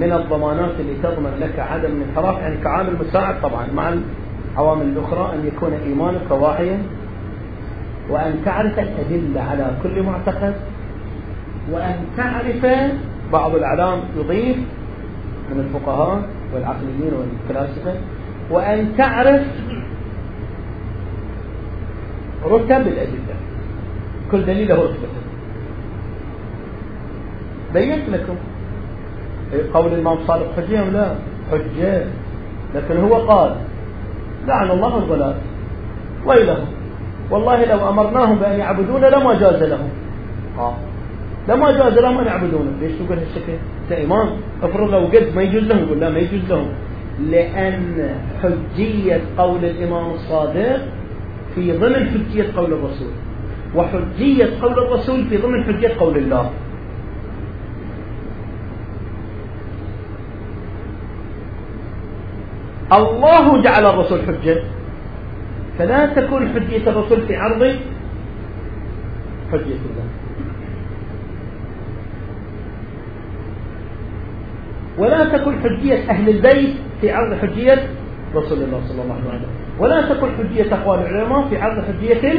من 0.00 0.12
الضمانات 0.12 0.70
اللي 0.80 0.94
تضمن 1.02 1.38
لك 1.40 1.58
عدم 1.58 1.90
الانحراف 1.92 2.38
يعني 2.42 2.56
كعامل 2.56 2.96
مساعد 3.00 3.40
طبعا 3.42 3.66
مع 3.74 3.92
العوامل 4.54 4.82
الأخرى 4.82 5.34
أن 5.34 5.46
يكون 5.46 5.72
إيمانك 5.72 6.30
واعيا 6.30 6.78
وأن 8.10 8.40
تعرف 8.44 8.78
الأدلة 8.78 9.40
على 9.40 9.70
كل 9.82 10.02
معتقد 10.02 10.54
وأن 11.72 11.96
تعرف 12.16 12.90
بعض 13.32 13.54
الأعلام 13.54 13.98
يضيف 14.16 14.56
من 15.50 15.60
الفقهاء 15.60 16.22
والعقليين 16.54 17.12
والفلاسفة 17.18 17.94
وأن 18.50 18.96
تعرف 18.98 19.42
رتب 22.44 22.70
الأدلة. 22.70 23.34
كل 24.30 24.46
دليل 24.46 24.68
له 24.68 24.74
رتبته 24.74 25.20
بينت 27.74 28.08
لكم. 28.08 28.34
قول 29.74 29.92
الإمام 29.92 30.18
صادق 30.26 30.52
حجة 30.56 30.90
لا؟ 30.90 31.14
حجة 31.50 32.04
لكن 32.74 32.96
هو 33.00 33.14
قال 33.14 33.56
لعن 34.46 34.70
الله 34.70 34.98
الضلال 34.98 35.34
ويلهم. 36.26 36.66
والله 37.30 37.64
لو 37.64 37.88
أمرناهم 37.88 38.38
بأن 38.38 38.58
يعبدون 38.58 39.04
لما 39.04 39.34
جاز 39.34 39.62
لهم. 39.62 39.88
آه. 40.58 40.74
لما 41.48 41.70
جاز 41.70 41.98
لهم 41.98 42.18
أن 42.18 42.26
يعبدون 42.26 42.76
ليش 42.80 42.92
تقول 42.92 43.18
هالشكل؟ 43.18 43.52
إمام 43.92 44.28
أفرض 44.62 44.90
لو 44.90 44.98
قلت 44.98 45.36
ما 45.36 45.42
يجوز 45.42 45.62
لهم 45.62 45.78
يقول 45.78 46.00
لا 46.00 46.10
ما 46.10 46.18
يجوز 46.18 46.40
لهم. 46.48 46.68
لأن 47.30 48.14
حجية 48.42 49.20
قول 49.38 49.64
الإمام 49.64 50.10
الصادق 50.10 50.80
في 51.54 51.72
ضمن 51.72 52.10
حجية 52.10 52.46
قول 52.56 52.72
الرسول. 52.72 53.12
وحجية 53.74 54.48
قول 54.62 54.72
الرسول 54.72 55.24
في 55.24 55.36
ضمن 55.36 55.64
حجية 55.64 55.92
قول 55.98 56.16
الله. 56.16 56.50
الله 62.92 63.62
جعل 63.62 63.86
الرسول 63.86 64.18
حجة. 64.26 64.62
فلا 65.78 66.06
تكون 66.06 66.48
حجية 66.48 66.90
الرسول 66.90 67.26
في 67.26 67.36
عرض 67.36 67.62
حجية 69.52 69.80
الله. 69.90 70.06
ولا 74.98 75.38
تكون 75.38 75.60
حجية 75.60 76.10
أهل 76.10 76.28
البيت 76.28 76.74
في 77.00 77.10
عرض 77.10 77.38
حجية 77.38 77.86
رسول 78.34 78.62
الله 78.62 78.80
صلى 78.88 79.02
الله 79.02 79.14
عليه 79.14 79.28
وسلم. 79.28 79.50
ولا 79.78 80.14
تكون 80.14 80.30
حجية 80.38 80.74
أقوال 80.74 80.98
العلماء 81.00 81.48
في 81.48 81.56
عرض 81.56 81.84
حجية 81.84 82.34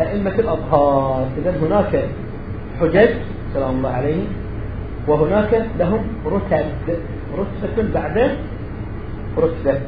أئمة 0.00 0.34
الأظهار. 0.34 1.28
إذا 1.38 1.54
هناك 1.62 2.04
حجج 2.80 3.10
سلام 3.54 3.76
الله 3.76 3.90
عليهم 3.90 4.26
وهناك 5.08 5.66
لهم 5.78 6.06
رتب. 6.26 6.66
رتبة 7.38 7.94
بعد 7.94 8.30
رتبة. 9.38 9.80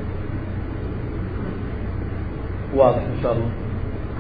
واضح 2.77 3.03
إن 3.03 3.23
شاء 3.23 3.33
الله. 3.33 3.51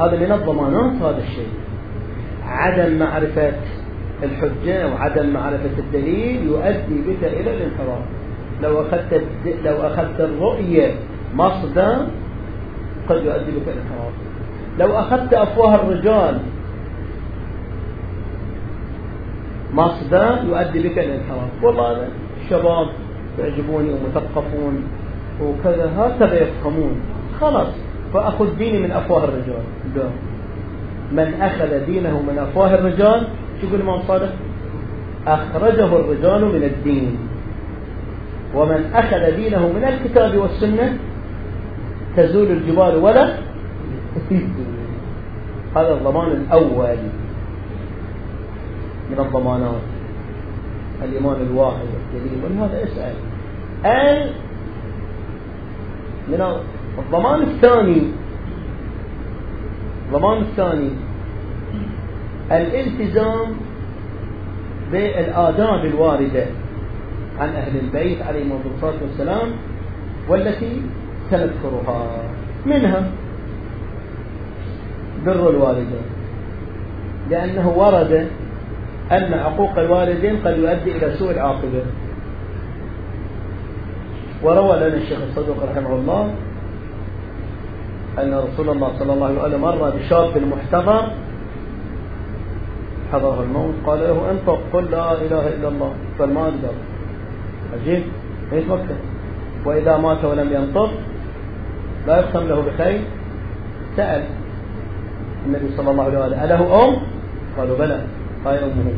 هذا 0.01 0.27
من 0.27 0.33
الضمانات 0.33 1.03
هذا 1.03 1.19
الشيء. 1.19 1.49
عدم 2.47 2.99
معرفة 2.99 3.53
الحجة 4.23 4.89
وعدم 4.89 5.31
معرفة 5.31 5.79
الدليل 5.79 6.47
يؤدي 6.47 7.01
بك 7.07 7.25
إلى 7.25 7.51
الانحراف. 7.57 8.03
لو 8.63 8.83
أخذت 8.83 9.23
لو 9.65 9.77
أخذت 9.77 10.21
الرؤية 10.21 10.95
مصدر 11.35 12.07
قد 13.09 13.17
يؤدي 13.17 13.51
بك 13.51 13.69
الانحراف. 13.69 14.13
لو 14.79 14.99
أخذت 14.99 15.35
أفواه 15.35 15.75
الرجال 15.75 16.39
مصدر 19.75 20.39
يؤدي 20.49 20.89
بك 20.89 20.99
الانحراف. 20.99 21.51
والله 21.63 21.93
أنا 21.93 22.09
الشباب 22.45 22.89
يعجبوني 23.39 23.89
ومثقفون 23.89 24.83
وكذا 25.43 25.93
هكذا 25.97 26.43
يفهمون. 26.43 27.01
خلاص 27.41 27.69
فأخذ 28.15 28.57
ديني 28.59 28.79
من 28.79 28.91
أفواه 28.91 29.25
الرجال. 29.25 29.63
لا. 29.97 30.09
من 31.13 31.35
أخذ 31.41 31.87
دينه 31.87 32.23
من 32.23 32.39
أفواه 32.39 32.75
الرجال 32.75 33.29
شو 33.61 33.67
يقول 33.67 33.81
الإمام 33.81 34.01
صادق؟ 34.09 34.33
أخرجه 35.27 35.97
الرجال 35.97 36.45
من 36.45 36.63
الدين. 36.63 37.19
ومن 38.55 38.91
أخذ 38.95 39.37
دينه 39.37 39.73
من 39.73 39.85
الكتاب 39.85 40.37
والسنة 40.37 40.97
تزول 42.17 42.51
الجبال 42.51 42.97
ولا 42.97 43.25
هذا 45.77 45.95
الضمان 45.95 46.31
الأول 46.33 46.97
من 49.11 49.19
الضمانات. 49.19 49.83
الإيمان 51.05 51.37
الواحد 51.51 51.87
الجليل 52.15 52.45
ولهذا 52.45 52.85
اسأل. 52.85 53.15
أي 53.85 54.31
من 56.29 56.61
الضمان 56.99 57.43
الثاني 57.43 58.03
الضمان 60.07 60.39
الثاني 60.43 60.91
الالتزام 62.53 63.57
بالآداب 64.93 65.85
الواردة 65.85 66.45
عن 67.39 67.49
أهل 67.49 67.79
البيت 67.79 68.23
عليهم 68.23 68.61
الصلاة 68.77 68.95
والسلام 69.03 69.49
والتي 70.29 70.83
سنذكرها 71.31 72.07
منها 72.67 73.11
بر 75.27 75.51
الوالدين 75.51 76.07
لأنه 77.31 77.69
ورد 77.69 78.29
أن 79.13 79.35
عقوق 79.35 79.79
الوالدين 79.79 80.37
قد 80.45 80.59
يؤدي 80.59 80.97
إلى 80.97 81.17
سوء 81.19 81.31
العاقبة. 81.31 81.83
وروى 84.43 84.77
لنا 84.77 84.97
الشيخ 84.97 85.19
الصدوق 85.31 85.57
رحمه 85.71 85.95
الله 85.95 86.31
أن 88.19 88.35
رسول 88.35 88.69
الله 88.71 88.93
صلى 88.99 89.13
الله 89.13 89.27
عليه 89.27 89.41
وسلم 89.41 89.61
مر 89.61 89.91
بشاب 89.91 90.33
محتضر 90.39 91.11
حضره 93.13 93.43
الموت 93.43 93.75
قال 93.87 93.99
له 93.99 94.31
انطق 94.31 94.59
قل 94.73 94.85
لا 94.91 95.13
إله 95.13 95.49
إلا 95.49 95.69
الله. 95.69 95.93
فالما 96.19 96.43
أقدر. 96.43 96.75
عجيب. 97.73 98.03
إيش 98.53 98.65
مكة 98.65 98.97
وإذا 99.65 99.97
مات 99.97 100.25
ولم 100.25 100.53
ينطق 100.53 100.91
لا 102.07 102.21
يختم 102.21 102.49
له 102.49 102.61
بخير. 102.61 103.01
سأل 103.97 104.23
النبي 105.47 105.77
صلى 105.77 105.91
الله 105.91 106.05
عليه 106.05 106.19
وسلم 106.19 106.41
أله 106.41 106.85
أم؟ 106.85 106.97
قالوا 107.59 107.79
بلى. 107.79 108.01
قال 108.45 108.59
أمه 108.59 108.93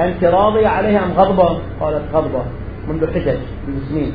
أنت 0.00 0.24
راضية 0.24 0.68
عليها 0.68 1.04
أم 1.04 1.12
غضبة؟ 1.12 1.58
قالت 1.80 2.02
غضبة. 2.14 2.42
منذ 2.88 3.06
حجج 3.06 3.38
منذ 3.68 3.88
سنين. 3.88 4.12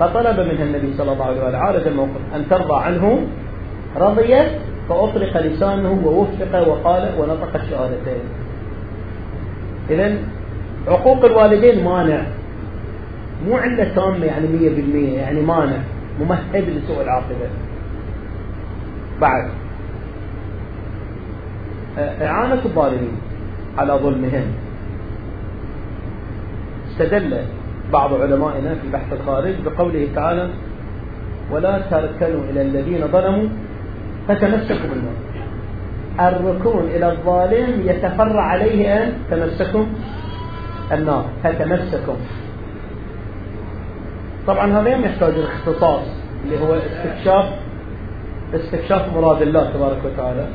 فطلب 0.00 0.40
منها 0.40 0.64
النبي 0.64 0.94
صلى 0.98 1.12
الله 1.12 1.24
عليه 1.24 1.40
وسلم 1.40 1.56
عالج 1.56 1.86
الموقف 1.86 2.20
أن 2.34 2.48
ترضى 2.50 2.74
عنه 2.74 3.26
رضيت 3.96 4.48
فأطلق 4.88 5.36
لسانه 5.36 6.02
ووفق 6.04 6.68
وقال 6.68 7.10
ونطق 7.18 7.54
الشهادتين. 7.54 8.24
إذا 9.90 10.18
عقوق 10.88 11.24
الوالدين 11.24 11.84
مانع. 11.84 12.22
مو 13.46 13.56
علة 13.56 13.94
تامة 13.94 14.24
يعني 14.24 14.48
مية 14.48 14.70
بالمية 14.70 15.18
يعني 15.18 15.40
مانع. 15.40 15.78
ممهد 16.20 16.64
لسوء 16.68 17.02
العاقبة. 17.02 17.48
بعد. 19.20 19.50
إعانة 21.98 22.60
الظالمين 22.64 23.16
على 23.78 23.92
ظلمهم. 23.92 24.46
استدل 26.90 27.36
بعض 27.92 28.14
علمائنا 28.14 28.74
في 28.74 28.88
بحث 28.92 29.12
الخارج 29.12 29.54
بقوله 29.64 30.08
تعالى 30.14 30.48
ولا 31.50 31.78
تركنوا 31.90 32.40
إلى 32.50 32.62
الذين 32.62 33.06
ظلموا 33.12 33.48
فتمسكوا 34.28 34.88
بالنار 34.90 35.14
الركون 36.20 36.84
إلى 36.84 37.12
الظالم 37.12 37.82
يتفرع 37.84 38.42
عليه 38.42 39.04
أن 39.04 39.12
تمسكوا 39.30 39.84
النار. 40.92 41.24
فتمسكوا. 41.42 42.14
طبعا 44.46 44.80
هذا 44.80 44.88
يحتاج 44.88 45.34
الاختصاص 45.34 46.06
اللي 46.44 46.58
هو 46.58 46.74
استكشاف 46.74 47.44
استكشاف 48.54 49.16
مراد 49.16 49.42
الله 49.42 49.70
تبارك 49.70 49.98
وتعالى. 50.04 50.46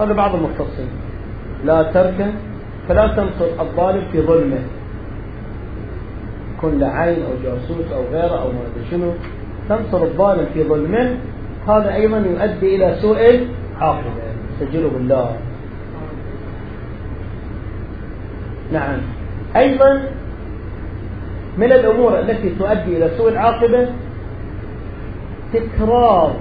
هذا 0.00 0.12
بعض 0.12 0.34
المختصين. 0.34 0.88
لا 1.64 1.82
تركن 1.82 2.30
فلا 2.88 3.06
تنصر 3.06 3.60
الظالم 3.60 4.02
في 4.12 4.22
ظلمه. 4.22 4.62
كن 6.62 6.78
لعين 6.78 7.22
أو 7.22 7.32
جاسوس 7.44 7.92
أو 7.92 8.02
غيره 8.12 8.42
أو 8.42 8.48
ما 8.48 8.60
أدري 8.74 8.90
شنو. 8.90 9.12
تنصر 9.68 10.02
الظالم 10.02 10.46
في 10.54 10.64
ظلمه 10.64 11.16
هذا 11.68 11.94
أيضا 11.94 12.18
يؤدي 12.18 12.76
إلى 12.76 12.96
سوء 13.00 13.46
عاقبة 13.80 14.10
سجلوا 14.60 14.90
بالله. 14.90 15.36
نعم. 18.72 18.98
أيضا 19.56 20.02
من 21.58 21.72
الأمور 21.72 22.18
التي 22.18 22.54
تؤدي 22.58 22.96
إلى 22.96 23.10
سوء 23.16 23.28
العاقبة 23.28 23.88
تكرار 25.52 26.36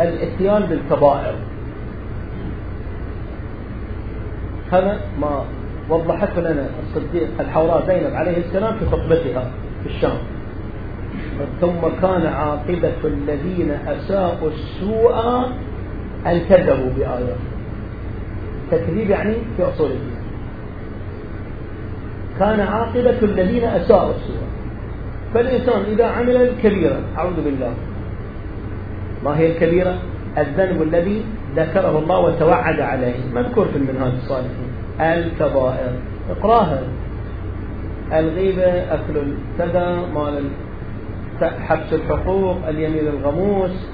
الإتيان 0.00 0.62
بالكبائر. 0.62 1.34
هذا 4.72 5.00
ما 5.20 5.44
وضحته 5.90 6.40
لنا 6.40 6.66
الصديق 6.82 7.28
الحوراء 7.40 7.86
زينب 7.86 8.14
عليه 8.14 8.36
السلام 8.36 8.78
في 8.78 8.86
خطبتها 8.86 9.50
في 9.82 9.88
الشام. 9.88 10.18
ثم 11.60 11.80
كان 12.02 12.26
عاقبة 12.26 13.00
الذين 13.04 13.70
أساءوا 13.70 14.50
السوء 14.50 15.14
أن 16.26 16.40
كذبوا 16.48 16.90
بآيات 16.96 17.36
تكذيب 18.70 19.10
يعني 19.10 19.34
في 19.56 19.62
أصول 19.62 19.90
الدين. 19.90 20.16
كان 22.38 22.60
عاقبة 22.60 23.18
الذين 23.22 23.64
أساءوا 23.64 24.10
السوء. 24.10 24.46
فالإنسان 25.34 25.82
إذا 25.92 26.06
عمل 26.06 26.36
الكبيرة 26.36 27.00
أعوذ 27.18 27.44
بالله. 27.44 27.74
ما 29.24 29.38
هي 29.38 29.52
الكبيرة؟ 29.52 29.98
الذنب 30.38 30.82
الذي 30.82 31.24
ذكره 31.56 31.98
الله 31.98 32.18
وتوعد 32.20 32.80
عليه. 32.80 33.14
مذكور 33.34 33.66
في 33.66 33.76
المنهاج 33.76 34.12
الصالحين. 34.12 34.70
الكبائر. 35.00 35.92
اقرأها. 36.30 36.82
الغيبة 38.12 38.64
أكل 38.66 39.16
الكذا 39.16 39.98
مال 40.14 40.44
حبس 41.44 41.92
الحقوق 41.92 42.56
اليمين 42.68 43.08
الغموس. 43.08 43.88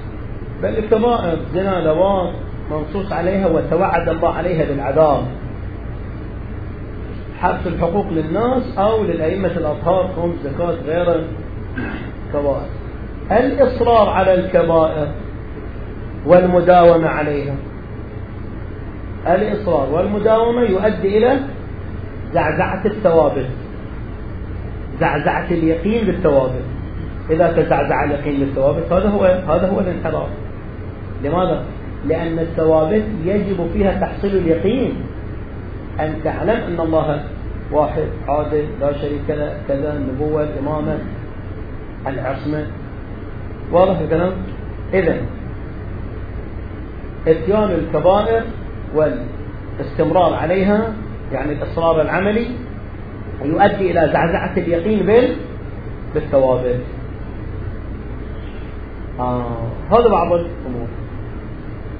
بل 0.63 0.77
الكبائر 0.77 1.37
زنا 1.53 1.81
لواط 1.81 2.29
منصوص 2.71 3.11
عليها 3.11 3.47
وتوعد 3.47 4.09
الله 4.09 4.33
عليها 4.33 4.65
بالعذاب. 4.65 5.23
حبس 7.39 7.67
الحقوق 7.67 8.05
للناس 8.11 8.77
أو 8.77 9.03
للأئمة 9.03 9.51
الأطهار 9.57 10.09
خمس 10.15 10.35
زكاة 10.43 10.75
غير 10.85 11.23
كبائر. 12.33 12.67
الإصرار 13.31 14.09
على 14.09 14.33
الكبائر 14.33 15.07
والمداومة 16.25 17.07
عليها. 17.07 17.55
الإصرار 19.27 19.89
والمداومة 19.91 20.61
يؤدي 20.61 21.17
إلى 21.17 21.39
زعزعة 22.33 22.85
الثوابت. 22.85 23.49
زعزعة 24.99 25.47
اليقين 25.51 26.05
بالثوابت. 26.05 26.72
إذا 27.29 27.51
تزعزع 27.51 28.03
اليقين 28.03 28.39
بالثوابت 28.39 28.91
هذا 28.91 29.09
هو 29.09 29.23
هذا 29.23 29.69
هو 29.69 29.79
الانحراف 29.79 30.29
لماذا؟ 31.23 31.63
لأن 32.07 32.39
الثوابت 32.39 33.03
يجب 33.25 33.67
فيها 33.73 33.99
تحصيل 33.99 34.37
اليقين 34.37 34.93
أن 35.99 36.15
تعلم 36.23 36.49
أن 36.49 36.79
الله 36.79 37.23
واحد 37.71 38.07
عادل 38.27 38.65
لا 38.81 38.93
شريك 38.93 39.29
له 39.29 39.57
كذا 39.67 39.93
النبوة 39.93 40.43
الإمامة 40.43 40.97
العصمة 42.07 42.67
واضح 43.71 43.99
الكلام؟ 43.99 44.31
إذا 44.93 45.17
إتيان 47.27 47.71
الكبائر 47.71 48.43
والاستمرار 48.95 50.33
عليها 50.33 50.93
يعني 51.31 51.51
الإصرار 51.51 52.01
العملي 52.01 52.47
يؤدي 53.45 53.91
إلى 53.91 54.09
زعزعة 54.13 54.53
اليقين 54.57 55.05
بال 55.05 55.35
بالثوابت 56.13 56.79
آه. 59.19 59.67
هذا 59.91 60.07
بعض 60.07 60.33
الأمور 60.33 60.87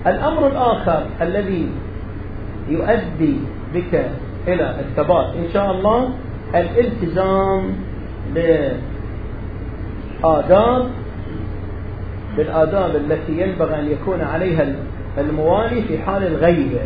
الأمر 0.08 0.48
الآخر 0.48 1.06
الذي 1.22 1.70
يؤدي 2.70 3.38
بك 3.74 4.06
إلى 4.48 4.76
الثبات 4.80 5.36
إن 5.36 5.50
شاء 5.54 5.72
الله 5.72 6.10
الالتزام 6.56 7.76
بآداب 10.24 10.90
بالآداب 12.38 12.96
التي 12.96 13.42
ينبغي 13.42 13.80
أن 13.80 13.92
يكون 13.92 14.22
عليها 14.22 14.76
الموالي 15.18 15.82
في 15.82 15.98
حال 15.98 16.28
الغيبة 16.28 16.82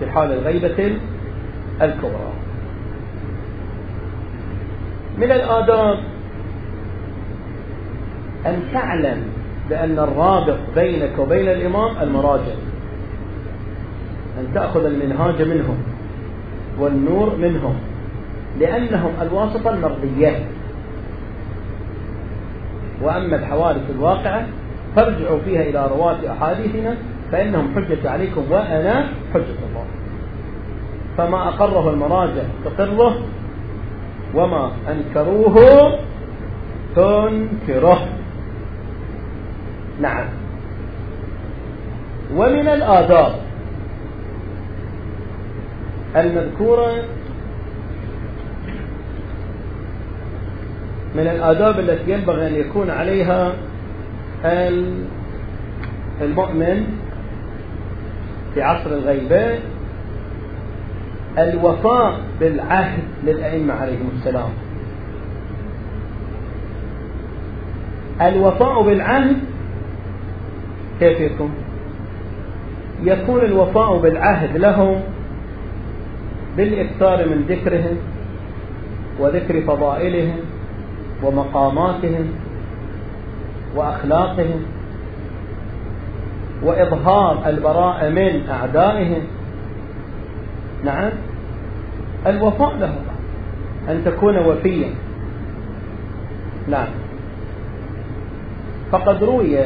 في 0.00 0.10
حال 0.10 0.32
الغيبة 0.32 0.96
الكبرى 1.82 2.32
من 5.18 5.32
الآداب 5.32 5.98
أن 8.46 8.62
تعلم 8.72 9.22
بأن 9.70 9.98
الرابط 9.98 10.58
بينك 10.74 11.18
وبين 11.18 11.48
الإمام 11.48 12.02
المراجع. 12.02 12.54
أن 14.40 14.54
تأخذ 14.54 14.84
المنهاج 14.84 15.42
منهم 15.42 15.78
والنور 16.78 17.36
منهم 17.36 17.74
لأنهم 18.60 19.10
الواسطة 19.22 19.70
المرضية. 19.70 20.44
وأما 23.02 23.36
الحوادث 23.36 23.90
الواقعة 23.90 24.46
فارجعوا 24.96 25.38
فيها 25.44 25.62
إلى 25.62 25.86
رواة 25.86 26.32
أحاديثنا 26.32 26.96
فإنهم 27.32 27.74
حجة 27.74 28.10
عليكم 28.10 28.42
وأنا 28.50 29.08
حجة 29.34 29.58
الله. 29.68 29.84
فما 31.16 31.48
أقره 31.48 31.90
المراجع 31.90 32.42
تقره 32.64 33.16
وما 34.34 34.70
أنكروه 34.88 35.90
تنكره. 36.96 38.15
نعم. 40.00 40.26
ومن 42.34 42.68
الآداب 42.68 43.32
المذكورة 46.16 47.04
من 51.14 51.26
الآداب 51.26 51.80
التي 51.80 52.12
ينبغي 52.12 52.46
أن 52.46 52.54
يكون 52.54 52.90
عليها 52.90 53.52
المؤمن 56.20 56.86
في 58.54 58.62
عصر 58.62 58.90
الغيبة 58.90 59.58
الوفاء 61.38 62.20
بالعهد 62.40 63.02
للأئمة 63.24 63.74
عليهم 63.74 64.10
السلام. 64.18 64.50
الوفاء 68.20 68.82
بالعهد 68.82 69.36
كيف 71.00 71.20
يكون 71.20 71.50
يكون 73.02 73.40
الوفاء 73.40 73.98
بالعهد 73.98 74.56
لهم 74.56 75.00
بالإكثار 76.56 77.28
من 77.28 77.44
ذكرهم 77.48 77.96
وذكر 79.20 79.60
فضائلهم 79.60 80.36
ومقاماتهم 81.22 82.26
وأخلاقهم 83.76 84.62
وإظهار 86.62 87.42
البراءة 87.46 88.08
من 88.08 88.48
أعدائهم. 88.50 89.22
نعم 90.84 91.10
الوفاء 92.26 92.76
له 92.76 92.94
أن 93.88 94.02
تكون 94.04 94.38
وفيا. 94.38 94.90
نعم. 96.68 96.88
فقد 98.92 99.24
روي 99.24 99.58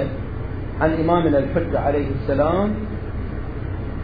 عن 0.81 0.93
إمامنا 0.93 1.39
الحجة 1.39 1.81
عليه 1.81 2.07
السلام 2.23 2.71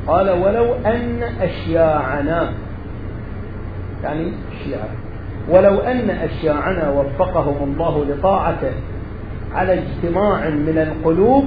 قال 0.07 0.31
ولو 0.31 0.75
أن 0.75 1.23
أشياعنا 1.41 2.53
يعني 4.05 4.33
الشيعة 4.53 4.89
ولو 5.49 5.79
أن 5.79 6.11
أشياعنا 6.11 6.91
وفقهم 6.91 7.57
الله 7.73 8.05
لطاعته 8.05 8.73
على 9.55 9.73
اجتماع 9.73 10.49
من 10.49 10.79
القلوب 10.79 11.45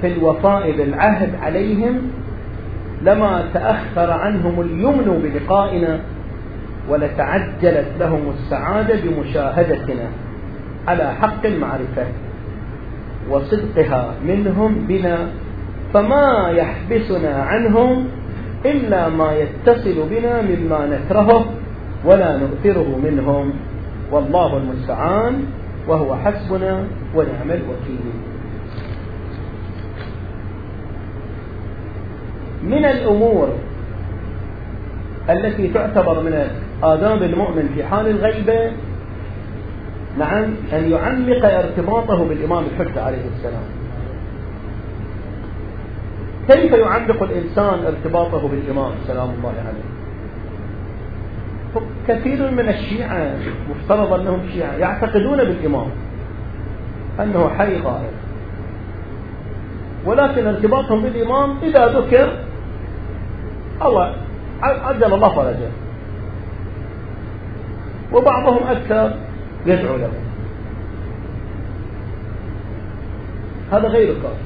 في 0.00 0.06
الوفاء 0.06 0.76
بالعهد 0.76 1.34
عليهم 1.42 2.02
لما 3.02 3.44
تأخر 3.54 4.10
عنهم 4.10 4.60
اليمن 4.60 5.20
بلقائنا 5.22 6.00
ولتعجلت 6.88 7.88
لهم 8.00 8.30
السعادة 8.30 8.94
بمشاهدتنا 9.04 10.08
على 10.88 11.14
حق 11.14 11.46
المعرفة. 11.46 12.06
وصدقها 13.30 14.14
منهم 14.26 14.86
بنا 14.88 15.18
فما 15.94 16.50
يحبسنا 16.50 17.34
عنهم 17.42 18.06
إلا 18.66 19.08
ما 19.08 19.32
يتصل 19.32 20.08
بنا 20.10 20.42
مما 20.42 20.86
نكرهه 20.86 21.44
ولا 22.04 22.36
نؤثره 22.36 22.98
منهم. 23.04 23.52
والله 24.12 24.56
المستعان 24.56 25.44
وهو 25.88 26.16
حسبنا 26.16 26.84
ونعم 27.14 27.50
الوكيل. 27.50 28.04
من 32.64 32.84
الأمور 32.84 33.48
التي 35.30 35.68
تعتبر 35.68 36.22
من 36.22 36.48
آداب 36.82 37.22
المؤمن 37.22 37.68
في 37.74 37.84
حال 37.84 38.06
الغيبة 38.08 38.72
نعم 40.18 40.44
أن 40.72 40.90
يعلق 40.90 41.44
ارتباطه 41.44 42.24
بالإمام 42.24 42.64
الحجة 42.64 43.02
عليه 43.02 43.24
السلام. 43.36 43.64
كيف 46.48 46.72
يعلق 46.72 47.22
الإنسان 47.22 47.86
ارتباطه 47.86 48.48
بالإمام؟ 48.48 48.90
سلام 49.06 49.30
الله 49.30 49.54
عليه. 49.66 49.94
كثير 52.08 52.50
من 52.50 52.68
الشيعة 52.68 53.36
مفترض 53.70 54.12
أنهم 54.12 54.40
شيعة 54.52 54.72
يعتقدون 54.72 55.36
بالإمام 55.36 55.86
أنه 57.20 57.48
حي 57.58 57.76
قائم 57.76 58.14
ولكن 60.06 60.46
ارتباطهم 60.46 61.02
بالإمام 61.02 61.58
إذا 61.62 61.86
ذكر 61.86 62.38
الله 63.82 64.14
عجل 64.62 65.14
الله 65.14 65.34
فرجه. 65.34 65.70
وبعضهم 68.12 68.66
أكثر 68.66 69.14
يدعو 69.66 69.96
له. 69.96 70.10
هذا 73.72 73.88
غير 73.88 74.14
كافي 74.14 74.44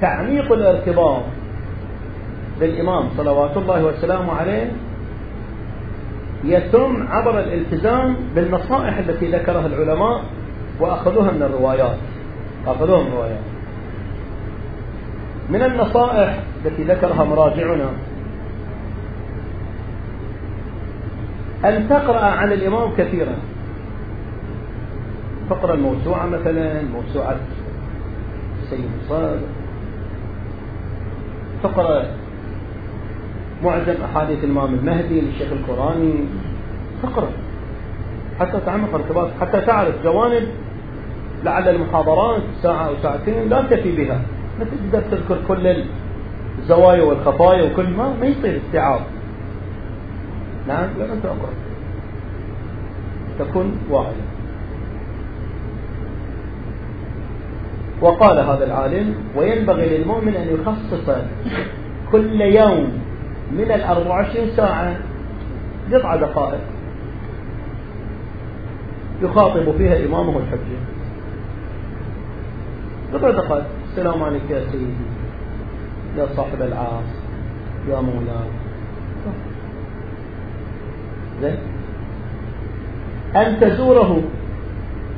تعميق 0.00 0.52
الارتباط 0.52 1.22
بالإمام 2.60 3.04
صلوات 3.16 3.56
الله 3.56 3.84
وسلامه 3.84 4.32
عليه 4.32 4.72
يتم 6.44 7.06
عبر 7.08 7.40
الالتزام 7.40 8.16
بالنصائح 8.34 8.98
التي 8.98 9.26
ذكرها 9.26 9.66
العلماء 9.66 10.22
وأخذوها 10.80 11.30
من 11.30 11.42
الروايات. 11.42 11.96
أخذوها 12.66 13.02
من 13.02 13.06
الروايات. 13.06 13.40
من 15.50 15.62
النصائح 15.62 16.38
التي 16.64 16.82
ذكرها 16.82 17.24
مراجعنا 17.24 17.90
أن 21.64 21.88
تقرأ 21.88 22.24
عن 22.24 22.52
الإمام 22.52 22.90
كثيرا. 22.98 23.34
تقرأ 25.50 25.74
الموسوعة 25.74 26.26
مثلا 26.26 26.82
موسوعة 26.82 27.36
السيد 28.62 28.90
الصادق 29.02 29.40
تقرأ 31.62 32.04
معجم 33.64 33.94
أحاديث 34.04 34.44
الإمام 34.44 34.74
المهدي 34.74 35.20
للشيخ 35.20 35.52
القرآني. 35.52 36.14
تقرأ. 37.02 37.28
حتى 38.40 38.60
تعمق 38.66 38.94
ارتباط 38.94 39.28
حتى 39.40 39.60
تعرف 39.60 39.94
جوانب 40.04 40.48
لعل 41.44 41.68
المحاضرات 41.68 42.42
ساعة 42.62 42.86
أو 42.86 42.92
ساعتين 43.02 43.48
لا 43.48 43.62
تكفي 43.62 43.96
بها. 43.96 44.20
ما 44.58 44.64
تقدر 44.64 45.00
تذكر 45.10 45.38
كل 45.48 45.84
الزوايا 46.58 47.02
والخفايا 47.02 47.72
وكل 47.72 47.88
ما 47.90 48.14
ما 48.20 48.26
يصير 48.26 48.60
استيعاب. 48.66 49.00
نعم 50.68 50.88
لازم 50.98 51.20
تقرأ 51.20 51.50
تكون 53.38 53.78
واعية 53.90 54.28
وقال 58.00 58.38
هذا 58.38 58.64
العالم 58.64 59.14
وينبغي 59.36 59.98
للمؤمن 59.98 60.34
أن 60.34 60.48
يخصص 60.54 61.10
كل 62.12 62.40
يوم 62.40 63.02
من 63.52 63.72
الأربع 63.72 64.10
وعشرين 64.10 64.50
ساعة 64.56 64.96
بضع 65.90 66.16
دقائق 66.16 66.60
يخاطب 69.22 69.76
فيها 69.78 70.06
إمامه 70.06 70.38
الحجة. 70.38 70.78
بضع 73.12 73.30
دقائق. 73.30 73.64
السلام 73.90 74.22
عليك 74.22 74.50
يا 74.50 74.60
سيدي 74.72 74.92
يا 76.18 76.26
صاحب 76.36 76.62
العاص 76.62 77.10
يا 77.88 78.00
مولاي. 78.00 78.67
أن 83.36 83.60
تزوره 83.60 84.22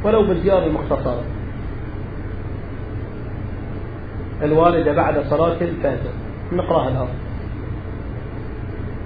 ولو 0.05 0.23
بالزيارة 0.23 0.67
المختصرة. 0.67 1.23
الوالدة 4.43 4.93
بعد 4.93 5.15
صلاة 5.31 5.57
الفجر. 5.61 6.13
نقرأها 6.53 6.89
الأرض 6.89 7.09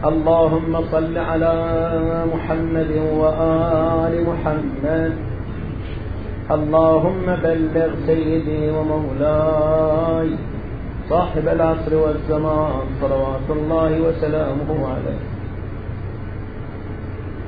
اللهم 0.05 0.85
صل 0.93 1.19
على 1.19 1.55
محمد 2.35 2.91
وآل 3.13 4.27
محمد. 4.27 5.13
اللهم 6.51 7.27
بلغ 7.27 7.91
سيدي 8.07 8.71
ومولاي. 8.71 10.31
صاحب 11.09 11.49
العصر 11.49 11.95
والزمان. 11.95 12.87
صلوات 13.01 13.51
الله 13.51 14.01
وسلامه 14.01 14.89
عليه. 14.89 15.34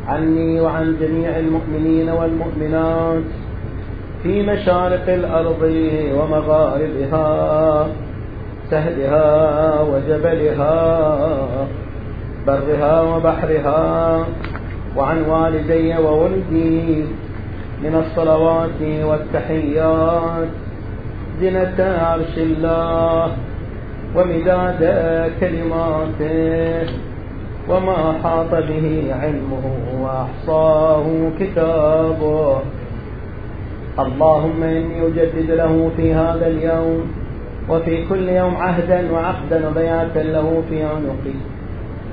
عني 0.08 0.60
وعن 0.60 0.96
جميع 1.00 1.38
المؤمنين 1.38 2.08
والمؤمنات 2.08 3.22
في 4.22 4.42
مشارق 4.42 5.08
الأرض 5.08 5.62
ومغاربها 6.18 7.88
سهلها 8.70 9.80
وجبلها 9.80 10.76
برها 12.46 13.02
وبحرها 13.02 14.24
وعن 14.96 15.22
والدي 15.22 15.98
وولدي 15.98 17.04
من 17.82 17.94
الصلوات 17.94 18.80
والتحيات 19.02 20.48
زنة 21.40 21.78
عرش 21.78 22.38
الله 22.38 23.32
ومداد 24.16 24.82
كلماته. 25.40 27.05
وما 27.68 28.18
حاط 28.22 28.50
به 28.50 29.14
علمه 29.20 29.66
وأحصاه 30.02 31.06
كتابه. 31.40 32.58
اللهم 33.98 34.62
إني 34.62 35.06
أجدد 35.06 35.50
له 35.50 35.90
في 35.96 36.14
هذا 36.14 36.46
اليوم 36.46 37.00
وفي 37.68 38.04
كل 38.08 38.28
يوم 38.28 38.56
عهدا 38.56 39.12
وعقدا 39.12 39.68
وبياتا 39.68 40.18
له 40.18 40.62
في 40.68 40.82
عنقي. 40.82 41.38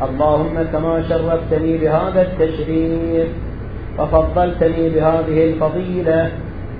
اللهم 0.01 0.55
كما 0.73 1.03
شرفتني 1.09 1.77
بهذا 1.77 2.21
التشريف 2.21 3.27
وفضلتني 3.99 4.89
بهذه 4.89 5.37
الفضيلة 5.49 6.31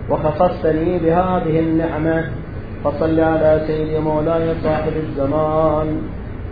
وخصصتني 0.09 0.99
بهذه 0.99 1.59
النعمة. 1.59 2.29
فصل 2.83 3.19
على 3.19 3.61
سيدي 3.67 3.99
مولاي 3.99 4.55
صاحب 4.63 4.93
الزمان. 5.05 5.87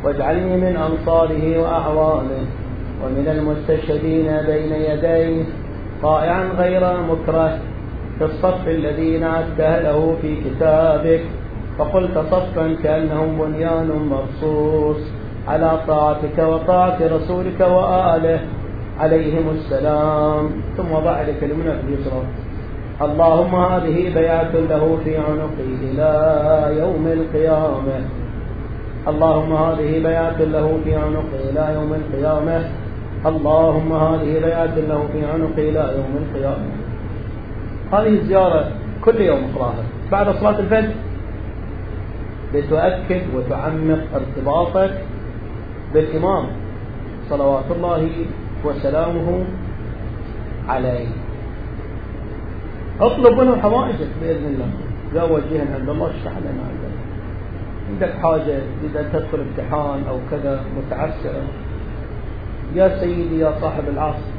واجعلني 0.03 0.57
من 0.57 0.75
أنصاره 0.77 1.61
وأعوانه 1.61 2.45
ومن 3.03 3.27
المستشهدين 3.27 4.37
بين 4.47 4.73
يديه 4.73 5.43
طائعا 6.03 6.43
غير 6.57 6.81
مكره 7.09 7.57
في 8.19 8.25
الصف 8.25 8.67
الذين 8.67 9.23
عدته 9.23 9.79
له 9.79 10.15
في 10.21 10.35
كتابك. 10.35 11.21
فقلت 11.77 12.17
صفا 12.17 12.75
كأنهم 12.83 13.37
بنيان 13.41 13.89
مرصوص 14.09 14.97
على 15.47 15.79
طاعتك 15.87 16.37
وطاعة 16.37 16.97
رسولك 17.01 17.59
وآله. 17.59 18.39
عليهم 18.99 19.49
السلام. 19.49 20.49
ثم 20.77 20.91
ضع 20.93 21.21
لكلمنا 21.21 21.77
في 21.77 21.87
اليسرى. 21.87 22.23
اللهم 23.01 23.55
هذه 23.55 24.13
بيعة 24.13 24.51
له 24.53 24.97
في 25.03 25.17
عنقه 25.17 25.69
إلى 25.83 26.11
يوم 26.79 27.07
القيامة. 27.07 28.20
اللهم 29.07 29.53
هذه 29.53 30.03
بيعة 30.03 30.41
له 30.41 30.79
في 30.83 30.95
عنقه 30.95 31.49
إلى 31.49 31.73
يوم 31.73 31.93
القيامة. 31.93 32.69
اللهم 33.25 33.93
هذه 33.93 34.39
بيعة 34.39 34.75
له 34.75 35.07
في 35.13 35.25
عنقه 35.25 35.69
إلى 35.69 35.93
يوم 35.97 36.13
القيامة. 36.23 36.69
هذه 37.93 38.13
الزيارة 38.19 38.71
كل 39.03 39.21
يوم 39.21 39.39
اقراها 39.55 39.83
بعد 40.11 40.35
صلاة 40.35 40.59
الفجر 40.59 40.93
لتؤكد 42.53 43.21
وتعمق 43.35 44.03
ارتباطك 44.15 44.93
بالإمام. 45.93 46.45
صلوات 47.29 47.71
الله 47.71 48.09
وسلامه 48.65 49.43
عليه. 50.69 51.07
اطلب 53.01 53.41
منه 53.41 53.55
حوائجك 53.61 54.07
بإذن 54.21 54.45
الله. 54.45 54.69
لا 55.13 55.23
وجهنا 55.23 55.75
عند 55.75 55.89
الله 55.89 56.07
اشرح 56.07 56.33
لنا. 56.37 56.80
عندك 57.91 58.13
حاجة 58.23 58.59
إذا 58.83 59.09
تدخل 59.13 59.39
امتحان 59.39 60.03
أو 60.09 60.19
كذا 60.31 60.63
متعسر. 60.77 61.33
يا 62.75 62.99
سيدي 62.99 63.39
يا 63.39 63.53
صاحب 63.61 63.83
العصر 63.89 64.31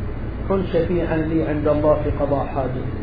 كن 0.48 0.64
شفيعا 0.72 1.16
لي 1.16 1.44
عند 1.48 1.68
الله 1.68 1.94
في 2.04 2.10
قضاء 2.10 2.46
حاجتي 2.46 3.02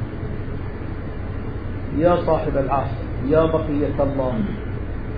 يا 1.98 2.16
صاحب 2.16 2.58
العصر 2.58 3.04
يا 3.28 3.46
بقية 3.46 3.98
الله 4.00 4.34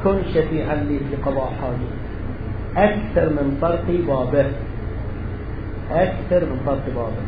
كن 0.04 0.18
شفيعا 0.34 0.76
لي 0.76 1.00
في 1.00 1.16
قضاء 1.26 1.54
حاجتي 1.62 2.02
أكثر 2.78 3.30
من 3.30 3.58
طرق 3.62 3.86
بابه 4.08 4.46
أكثر 5.92 6.46
من 6.46 6.60
طرق 6.66 6.86
بابه 6.96 7.26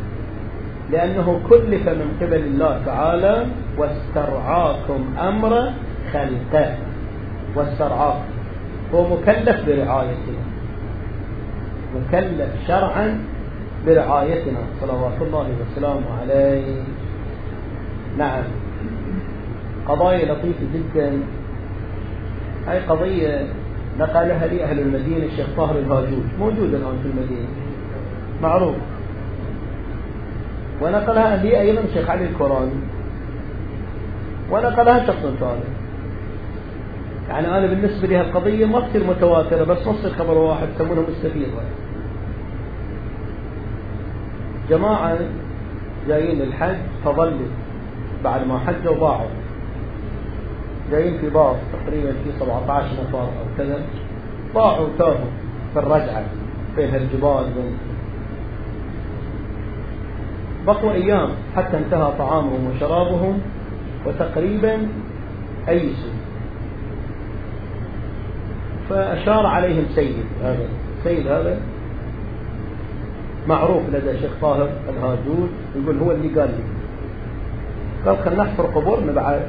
لأنه 0.92 1.40
كلف 1.48 1.88
من 1.88 2.08
قبل 2.20 2.36
الله 2.36 2.82
تعالى 2.86 3.46
واسترعاكم 3.78 5.00
أمر 5.18 5.72
خلقه. 6.12 6.76
واسترعاكم 7.56 8.24
هو 8.94 9.16
مكلف 9.16 9.66
برعايتنا 9.66 10.44
مكلف 11.94 12.48
شرعا 12.68 13.18
برعايتنا. 13.86 14.58
صلوات 14.80 15.22
الله 15.22 15.48
وسلامه 15.60 16.20
عليه. 16.20 16.82
نعم. 18.18 18.42
قضايا 19.88 20.32
لطيفة 20.32 20.64
جدا. 20.74 21.12
هاي 22.66 22.80
قضية 22.80 23.46
نقلها 23.98 24.46
لي 24.46 24.64
أهل 24.64 24.78
المدينة 24.78 25.26
الشيخ 25.26 25.46
طاهر 25.56 25.78
الهاجوج. 25.78 26.24
موجود 26.38 26.74
الآن 26.74 26.98
في 27.02 27.08
المدينة. 27.08 27.48
معروف. 28.42 28.74
ونقلها 30.82 31.36
لي 31.36 31.60
أيضا 31.60 31.80
الشيخ 31.80 32.10
علي 32.10 32.24
الكوراني. 32.24 32.80
ونقلها 34.50 35.06
شخص 35.06 35.22
ثالث 35.40 35.73
يعني 37.28 37.58
أنا 37.58 37.66
بالنسبة 37.66 38.08
لي 38.08 38.20
القضية 38.20 38.66
ما 38.66 38.80
تصير 38.80 39.04
متواترة 39.04 39.64
بس 39.64 39.78
نص 39.86 40.04
الخبر 40.04 40.38
واحد 40.38 40.68
يسمونه 40.74 41.00
مستفيض 41.00 41.48
جماعة 44.70 45.18
جايين 46.08 46.38
للحج 46.38 46.76
فظلوا 47.04 47.48
بعد 48.24 48.46
ما 48.46 48.58
حجوا 48.58 48.94
ضاعوا 48.94 49.28
جايين 50.90 51.18
في 51.18 51.30
باص 51.30 51.56
تقريبا 51.72 52.12
في 52.12 52.38
17 52.40 52.86
نفر 53.08 53.18
أو 53.18 53.28
كذا. 53.58 53.82
ضاعوا 54.54 54.88
تاهوا 54.98 55.30
في 55.72 55.78
الرجعة 55.78 56.24
بين 56.76 56.94
الجبال 56.94 57.44
بين 57.56 57.78
بقوا 60.66 60.92
أيام 60.92 61.28
حتى 61.56 61.78
انتهى 61.78 62.12
طعامهم 62.18 62.70
وشرابهم 62.70 63.40
وتقريبا 64.06 64.88
أيسوا 65.68 66.13
فأشار 68.90 69.46
عليهم 69.46 69.84
سيد. 69.94 70.24
هذا 70.42 70.68
سيد 71.04 71.26
هذا 71.26 71.60
معروف 73.48 73.82
لدى 73.92 74.18
شيخ 74.20 74.30
طاهر 74.40 74.68
الهاجود 74.88 75.50
يقول 75.76 75.98
هو 75.98 76.12
اللي 76.12 76.40
قال 76.40 76.48
لي. 76.48 76.64
قال 78.06 78.24
خلينا 78.24 78.42
نحفر 78.42 78.66
قبورنا 78.66 79.12
بعد. 79.12 79.42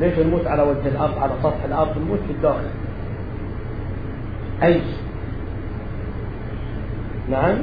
ليش 0.00 0.18
نموت 0.18 0.46
على 0.46 0.62
وجه 0.62 0.88
الأرض 0.88 1.18
على 1.18 1.32
سطح 1.42 1.64
الأرض 1.64 1.98
نموت 1.98 2.18
في 2.26 2.32
الداخل؟ 2.32 2.70
أي؟ 4.62 4.80
نعم. 7.30 7.58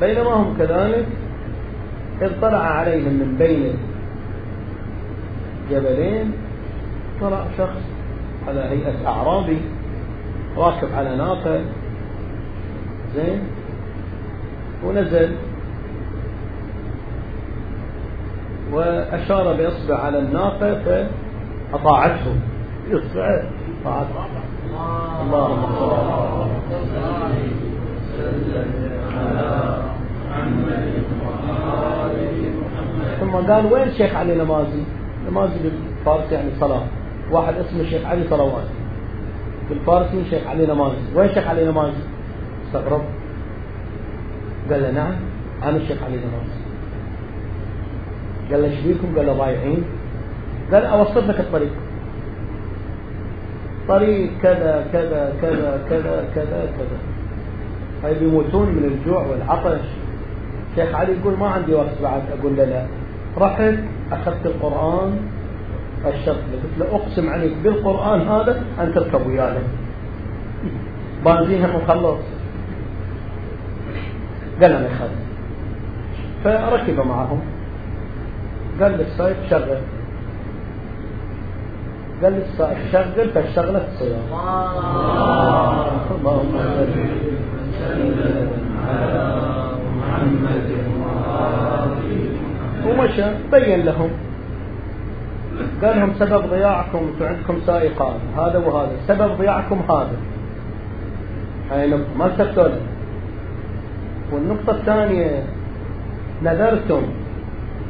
بينما 0.00 0.30
هم 0.30 0.56
كذلك 0.58 1.06
اطلع 2.22 2.58
عليهم 2.58 3.12
من 3.12 3.36
بين 3.38 3.74
جبلين 5.70 6.32
طلع 7.22 7.44
شخص 7.58 7.82
على 8.48 8.60
هيئة 8.60 9.06
أعرابي 9.06 9.60
راكب 10.56 10.88
على 10.94 11.16
ناقة 11.16 11.64
زين؟ 13.14 13.40
ونزل. 14.84 15.36
وأشار 18.72 19.56
بإصبع 19.56 19.98
على 19.98 20.18
الناقة 20.18 21.08
فأطاعته. 21.72 22.36
إصبع 22.92 23.42
طاعته. 23.84 24.42
اللهم 25.22 25.62
صل 25.78 25.90
على 25.90 26.42
ثم 33.20 33.30
قال 33.30 33.72
وين 33.72 33.82
الشيخ 33.82 34.14
علي 34.14 34.34
نمازي؟ 34.34 34.82
نمازي 35.30 35.54
بالفارسي 35.62 36.34
يعني 36.34 36.50
صلاة. 36.60 36.82
واحد 37.30 37.54
اسمه 37.54 37.80
الشيخ 37.80 38.06
علي 38.06 38.24
صلوات 38.30 38.64
بالفارسي 39.68 40.24
شيخ 40.30 40.46
علي 40.46 40.66
نمازي 40.66 40.96
وين 41.14 41.28
الشيخ 41.28 41.46
علي 41.46 41.64
نمازي 41.64 42.02
استغرب. 42.66 43.02
قال 44.70 44.82
له 44.82 44.90
نعم 44.90 45.14
أنا 45.62 45.76
الشيخ 45.76 46.02
علي 46.02 46.16
نمازي 46.16 46.62
قال 48.50 48.62
له 48.62 48.68
إيش؟ 48.68 48.96
قال 49.16 49.26
له 49.26 49.32
ضايعين. 49.32 49.84
قال 50.72 50.84
اوصف 50.84 51.28
لك 51.28 51.40
الطريق 51.40 51.72
طريق 53.88 54.30
كذا 54.42 54.86
كذا 54.92 55.32
كذا 55.42 55.84
كذا 55.90 56.28
كذا 56.34 56.68
كذا. 56.78 56.98
هاي 58.04 58.14
بيموتون 58.14 58.68
من 58.68 58.84
الجوع 58.84 59.26
والعطش. 59.26 59.86
شيخ 60.76 60.94
علي 60.94 61.12
يقول 61.12 61.38
ما 61.38 61.48
عندي 61.48 61.74
وقت 61.74 62.02
بعد. 62.02 62.22
أقول 62.40 62.56
له 62.56 62.64
لا. 62.64 62.86
رحت 63.38 63.74
أخذت 64.12 64.46
القرآن 64.46 65.18
الشرط. 66.06 66.36
قلت 66.36 66.78
له 66.78 66.86
اقسم 66.96 67.30
عليك 67.30 67.52
بالقرآن 67.64 68.20
هذا 68.20 68.62
أن 68.80 68.94
تركب 68.94 69.26
ويانا 69.26 69.62
بنزينها 71.24 71.76
مخلص. 71.76 72.18
قال 74.62 74.72
أنا 74.72 74.88
خذ 74.98 75.08
فركب 76.44 77.06
معهم. 77.06 77.40
قال 78.80 78.92
للسايق 78.92 79.36
شغل. 79.50 79.78
قال 82.22 82.32
لي 82.32 82.42
شغل 82.92 83.30
فاشتغلت 83.34 83.82
تصير 83.94 84.16
اللهم 86.10 86.52
صل 86.52 86.96
على 88.88 89.22
محمد. 89.96 90.68
ومشى 92.86 93.26
بين 93.52 93.80
لهم. 93.84 94.10
قال 95.82 95.96
لهم 95.96 96.12
سبب 96.18 96.46
ضياعكم 96.46 96.98
أنتم 96.98 97.26
عندكم 97.26 97.60
سائقان 97.66 98.16
هذا 98.36 98.58
وهذا. 98.58 98.92
سبب 99.08 99.38
ضياعكم 99.38 99.78
هذا. 99.90 100.16
هاي 101.70 101.90
نقطة. 101.90 102.18
ما 102.18 102.26
التفتوا 102.26 102.68
والنقطة 104.32 104.70
الثانية 104.70 105.42
نذرتم 106.42 107.02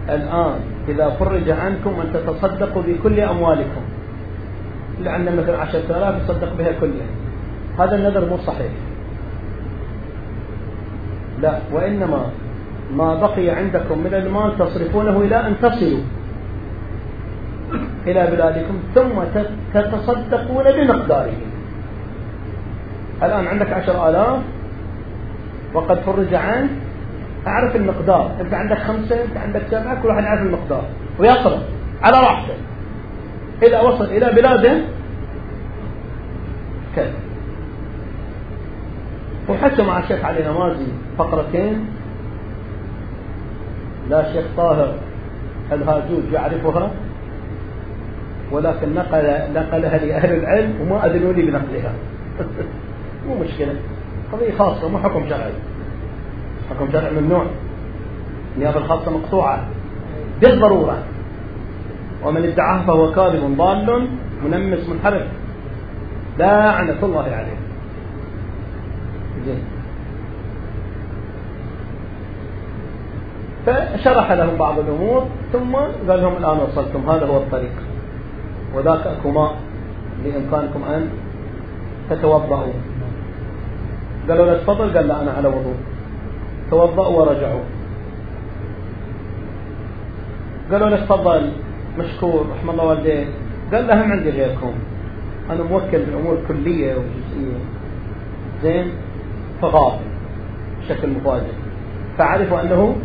الآن 0.09 0.55
إذا 0.89 1.11
فرج 1.11 1.51
عنكم 1.51 1.91
أن 2.01 2.13
تتصدقوا 2.13 2.83
بكل 2.83 3.21
أموالكم 3.21 3.83
عنده 5.07 5.31
مثل 5.31 5.55
عشرة 5.55 5.87
آلاف 5.91 6.23
يصدق 6.25 6.53
بها 6.59 6.73
كلها. 6.81 7.07
هذا 7.79 7.97
النذر 7.97 8.29
مو 8.29 8.37
صحيح. 8.37 8.73
لا 11.41 11.59
وإنما 11.73 12.27
ما 12.95 13.15
بقي 13.15 13.51
عندكم 13.51 13.99
من 13.99 14.15
المال 14.15 14.59
تصرفونه 14.59 15.21
إلى 15.21 15.47
أن 15.47 15.55
تصلوا. 15.63 16.22
إلى 18.07 18.27
بلادكم 18.31 18.79
ثم 18.95 19.41
تتصدقون 19.75 20.65
بمقداره 20.65 21.33
الآن 23.23 23.47
عندك 23.47 23.73
عشر 23.73 24.09
آلاف 24.09 24.39
وقد 25.75 26.01
فرج 26.01 26.35
عنك. 26.35 26.71
أعرف 27.47 27.77
المقدار. 27.77 28.31
أنت 28.41 28.55
عندك 28.55 28.79
خمسة 28.79 29.25
أنت 29.25 29.37
عندك 29.37 29.63
سبعة 29.71 30.03
كل 30.03 30.09
واحد 30.09 30.25
يعرف 30.25 30.43
المقدار. 30.43 30.85
ويصرف 31.19 31.63
على 32.03 32.17
راحته. 32.17 32.55
إذا 33.63 33.81
وصل 33.81 34.05
إلى 34.05 34.33
بلاده 34.33 34.81
كذا. 36.97 37.13
وحتى 39.49 39.83
مع 39.83 39.99
الشيخ 39.99 40.25
علي 40.25 40.45
نمازي 40.45 40.87
فقرتين 41.19 41.87
لا 44.11 44.33
شيخ 44.33 44.45
طاهر 44.57 44.95
الهاجوج 45.73 46.33
يعرفها. 46.33 46.91
ولكن 48.53 48.95
نقل 48.95 49.53
نقلها 49.55 49.99
لأهل 49.99 50.33
العلم 50.33 50.81
وما 50.81 51.07
أذنوا 51.07 51.33
لي 51.33 51.43
بنقلها. 51.43 51.93
مو 53.27 53.35
مشكلة. 53.35 53.75
قضية 54.33 54.53
خاصة 54.59 54.89
مو 54.89 54.99
حكم 54.99 55.29
شرعي. 55.29 55.53
حكم 56.71 56.93
شرعي 56.93 57.11
ممنوع 57.21 57.47
النيابة 58.57 58.79
الخاصة 58.79 59.11
مقطوعة. 59.11 59.65
بالضرورة 60.41 60.99
ومن 62.25 62.45
ادعاه 62.45 62.87
فهو 62.87 63.13
كاذب 63.13 63.57
ضال 63.57 64.09
منمس 64.45 64.89
منحرف. 64.89 65.27
لعنة 66.39 66.99
الله 67.03 67.23
عليه. 67.23 67.57
زين. 69.47 69.63
فشرح 73.67 74.33
لهم 74.33 74.57
بعض 74.57 74.79
الأمور 74.79 75.27
ثم 75.53 75.75
قال 76.09 76.23
لهم 76.23 76.37
الآن 76.37 76.59
وصلتم. 76.59 77.11
هذا 77.11 77.27
هو 77.27 77.37
الطريق. 77.37 77.92
وذاك 78.75 79.27
ماء 79.27 79.57
بإمكانكم 80.25 80.83
أن 80.85 81.09
تتوضأوا. 82.11 82.73
قالوا 84.29 84.47
له 84.47 84.59
تفضل 84.59 84.97
قال 84.97 85.09
لا 85.09 85.23
أنا 85.23 85.31
على 85.31 85.49
وضوء. 85.49 85.77
توضأوا 86.71 87.21
ورجعوا. 87.21 87.61
قالوا 90.73 90.89
له 90.89 90.97
تفضل 90.97 91.53
مشكور 91.99 92.47
رحم 92.53 92.71
الله 92.71 92.85
والديك 92.85 93.29
قال 93.73 93.87
له 93.87 94.05
هم 94.05 94.13
عندي 94.13 94.31
غيركم. 94.31 94.73
أنا 95.51 95.63
موكل 95.63 96.03
بأمور 96.05 96.39
كلية 96.49 96.95
وجزئية 96.95 97.59
زين؟ 98.63 98.91
فغاب 99.63 99.99
بشكل 100.81 101.09
مفاجئ. 101.09 101.53
فعرفوا 102.19 102.61
أنه 102.61 102.97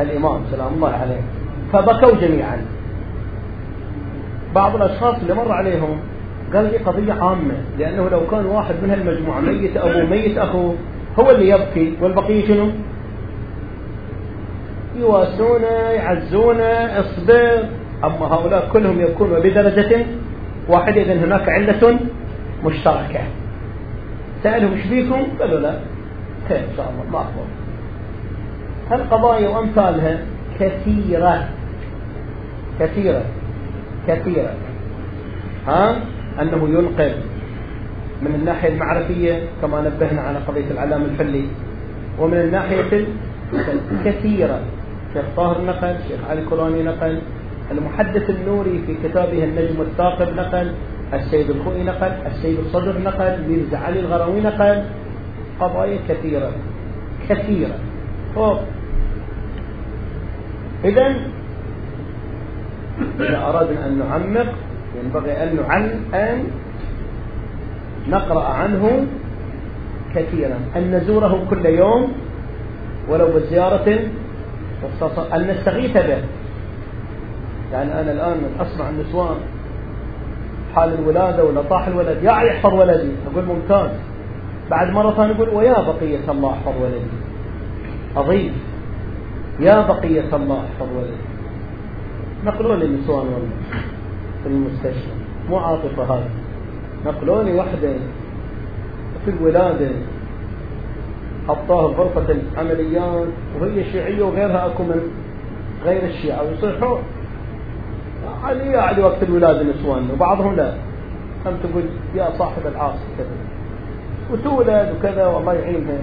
الإمام 0.00 0.40
سلام 0.50 0.74
الله 0.74 0.88
عليه. 0.88 1.20
فبكوا 1.72 2.20
جميعا. 2.20 2.77
بعض 4.58 4.76
الأشخاص 4.76 5.14
اللي 5.22 5.34
مر 5.34 5.52
عليهم 5.52 6.00
قال 6.54 6.64
لي 6.64 6.78
قضية 6.78 7.12
عامة 7.12 7.54
لأنه 7.78 8.08
لو 8.08 8.26
كان 8.30 8.46
واحد 8.46 8.74
من 8.82 8.90
هالمجموعة 8.90 9.40
ميت 9.40 9.76
أبوه 9.76 10.04
ميت 10.04 10.38
أخوه 10.38 10.74
هو 11.18 11.30
اللي 11.30 11.48
يبكي 11.48 11.94
والبقية 12.00 12.46
شنو؟ 12.46 12.70
يواسونه 15.00 15.66
يعزونه 15.66 17.00
اصبر. 17.00 17.64
أما 18.04 18.26
هؤلاء 18.26 18.68
كلهم 18.72 19.00
يكونوا 19.00 19.38
بدرجة 19.38 20.06
واحدة 20.68 21.02
إذن 21.02 21.18
هناك 21.18 21.48
علة 21.48 21.98
مشتركة. 22.64 23.20
سألهم 24.42 24.72
إيش 24.72 24.86
بيكم؟ 24.86 25.26
قالوا 25.40 25.60
لا. 25.60 25.74
خير 26.48 26.58
إن 26.58 26.76
شاء 26.76 26.90
الله 26.90 27.12
ما 27.12 27.18
أخبر. 27.18 27.46
هالقضايا 28.90 29.48
وأمثالها 29.48 30.18
كثيرة 30.60 31.48
كثيرة. 32.80 33.22
كثيرة. 34.08 34.54
ها؟ 35.66 35.96
أنه 36.42 36.68
ينقل 36.68 37.12
من 38.22 38.34
الناحية 38.34 38.68
المعرفية 38.68 39.42
كما 39.62 39.80
نبهنا 39.80 40.20
على 40.20 40.38
قضية 40.38 40.70
العلام 40.70 41.02
الحلي 41.04 41.44
ومن 42.18 42.36
الناحية 42.36 43.06
كثيرة 44.04 44.60
شيخ 45.14 45.24
طاهر 45.36 45.64
نقل 45.64 45.96
شيخ 46.08 46.20
علي 46.30 46.42
كولاني 46.50 46.82
نقل 46.82 47.18
المحدث 47.70 48.30
النوري 48.30 48.82
في 48.86 49.08
كتابه 49.08 49.44
النجم 49.44 49.80
الثاقب 49.80 50.36
نقل 50.36 50.72
السيد 51.14 51.50
الخوئي 51.50 51.84
نقل 51.84 52.12
السيد 52.26 52.58
الصدر 52.58 52.98
نقل 52.98 53.48
ميرزا 53.48 53.78
علي 53.78 54.00
الغروي 54.00 54.40
نقل. 54.40 54.82
قضايا 55.60 55.98
كثيرة 56.08 56.52
كثيرة. 57.28 57.78
فوق 58.34 58.60
إذا 60.84 61.14
إذا 63.20 63.46
أردنا 63.46 63.86
أن 63.86 63.98
نعمق 63.98 64.52
ينبغي 65.04 65.32
أن 65.32 65.56
نعلم 65.56 66.14
أن 66.14 66.44
نقرأ 68.08 68.44
عنه 68.44 69.06
كثيرا. 70.14 70.58
أن 70.76 70.90
نزوره 70.90 71.46
كل 71.50 71.66
يوم 71.66 72.12
ولو 73.08 73.26
بزيارة 73.26 73.98
أن 75.34 75.46
نستغيث 75.46 75.92
به. 75.92 76.22
يعني 77.72 78.00
أنا 78.00 78.12
الآن 78.12 78.40
أسمع 78.60 78.88
النسوان 78.88 79.36
حال 80.74 80.94
الولادة 80.98 81.44
ولا 81.44 81.62
طاح 81.62 81.86
الولد 81.86 82.22
يا 82.22 82.32
يحفظ 82.32 82.74
ولدي. 82.74 83.12
أقول 83.32 83.44
ممتاز. 83.44 83.90
بعد 84.70 84.90
مرة 84.90 85.10
ثانية 85.10 85.34
أقول 85.34 85.48
ويا 85.48 85.80
بقية 85.80 86.30
الله 86.30 86.52
أحفظ 86.52 86.82
ولدي. 86.82 87.10
أضيف 88.16 88.52
يا 89.60 89.80
بقية 89.80 90.36
الله 90.36 90.64
أحفظ 90.64 90.88
ولدي. 90.96 91.37
نقلوا 92.44 92.76
لي 92.76 92.84
النسوان 92.84 93.26
والله 93.26 93.50
في 94.42 94.48
المستشفى. 94.48 95.10
مو 95.50 95.56
عاطفة 95.56 96.02
هذه 96.02 96.30
نقلوا 97.06 97.42
لي 97.42 97.58
وحدة 97.58 97.92
في 99.24 99.30
الولادة. 99.30 99.90
حطوها 101.48 101.86
غرفة 101.86 102.36
العمليات 102.54 103.28
وهي 103.60 103.84
شيعية 103.92 104.22
وغيرها 104.22 104.66
أكو 104.66 104.82
من 104.82 105.00
غير 105.84 106.04
الشيعة. 106.04 106.42
ويصيحوا 106.42 106.98
علي 108.44 108.76
علي 108.76 109.02
وقت 109.02 109.22
الولادة 109.22 109.62
نسوان 109.62 110.10
وبعضهم 110.12 110.56
لا. 110.56 110.74
هم 111.46 111.56
تقول 111.62 111.82
يا 112.14 112.30
صاحب 112.38 112.66
العاصي 112.66 113.04
كذا. 113.18 113.26
وتولد 114.32 114.94
وكذا 114.98 115.26
والله 115.26 115.54
يعينها. 115.54 115.98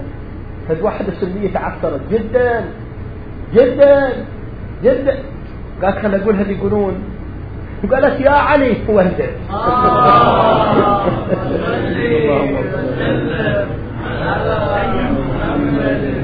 هذ 0.70 0.84
واحدة 0.84 1.14
تعثرت 1.54 2.02
جدا 2.12 2.66
جدا 3.54 4.14
جدا. 4.84 5.35
قالت 5.84 5.98
خليني 5.98 6.24
أقول 6.24 6.36
هذه 6.36 6.52
يقولون. 6.52 6.94
قالت 7.92 8.22
يا 8.22 8.32
علي 8.32 8.78
وهدت 8.88 9.30
محمد 15.10 16.16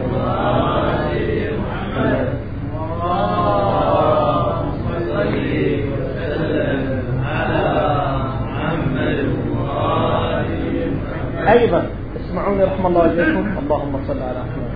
أيضا 11.49 11.81
اسمعوني 12.15 12.63
رحم 12.63 12.85
الله 12.87 13.01
عليكم. 13.01 13.45
اللهم 13.63 13.93
صل 14.07 14.21
على 14.21 14.39
محمد. 14.47 14.70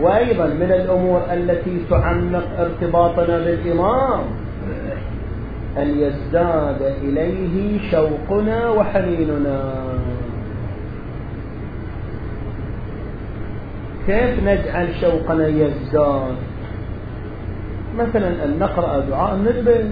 وأيضا 0.00 0.46
من 0.46 0.72
الأمور 0.72 1.22
التي 1.32 1.78
تعمق 1.90 2.44
ارتباطنا 2.58 3.38
بالإمام 3.38 4.20
أن 5.78 5.98
يزداد 5.98 6.82
إليه 7.02 7.90
شوقنا 7.90 8.68
وحنيننا. 8.68 9.74
كيف 14.06 14.44
نجعل 14.44 14.88
شوقنا 15.00 15.46
يزداد؟ 15.48 16.36
مثلا 17.98 18.44
أن 18.44 18.58
نقرأ 18.60 18.98
دعاء 19.10 19.34
الندبة. 19.34 19.84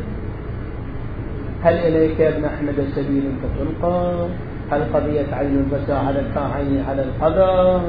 هل 1.62 1.74
إليك 1.74 2.20
يا 2.20 2.28
ابن 2.28 2.44
أحمد 2.44 2.86
سبيل 2.96 3.22
فتلقى؟ 3.42 4.26
هل 4.70 4.82
قضية 4.94 5.26
عين 5.32 5.64
البساء 5.64 6.04
على 6.06 6.20
الكاعين 6.20 6.84
على 6.88 7.02
القدر 7.02 7.80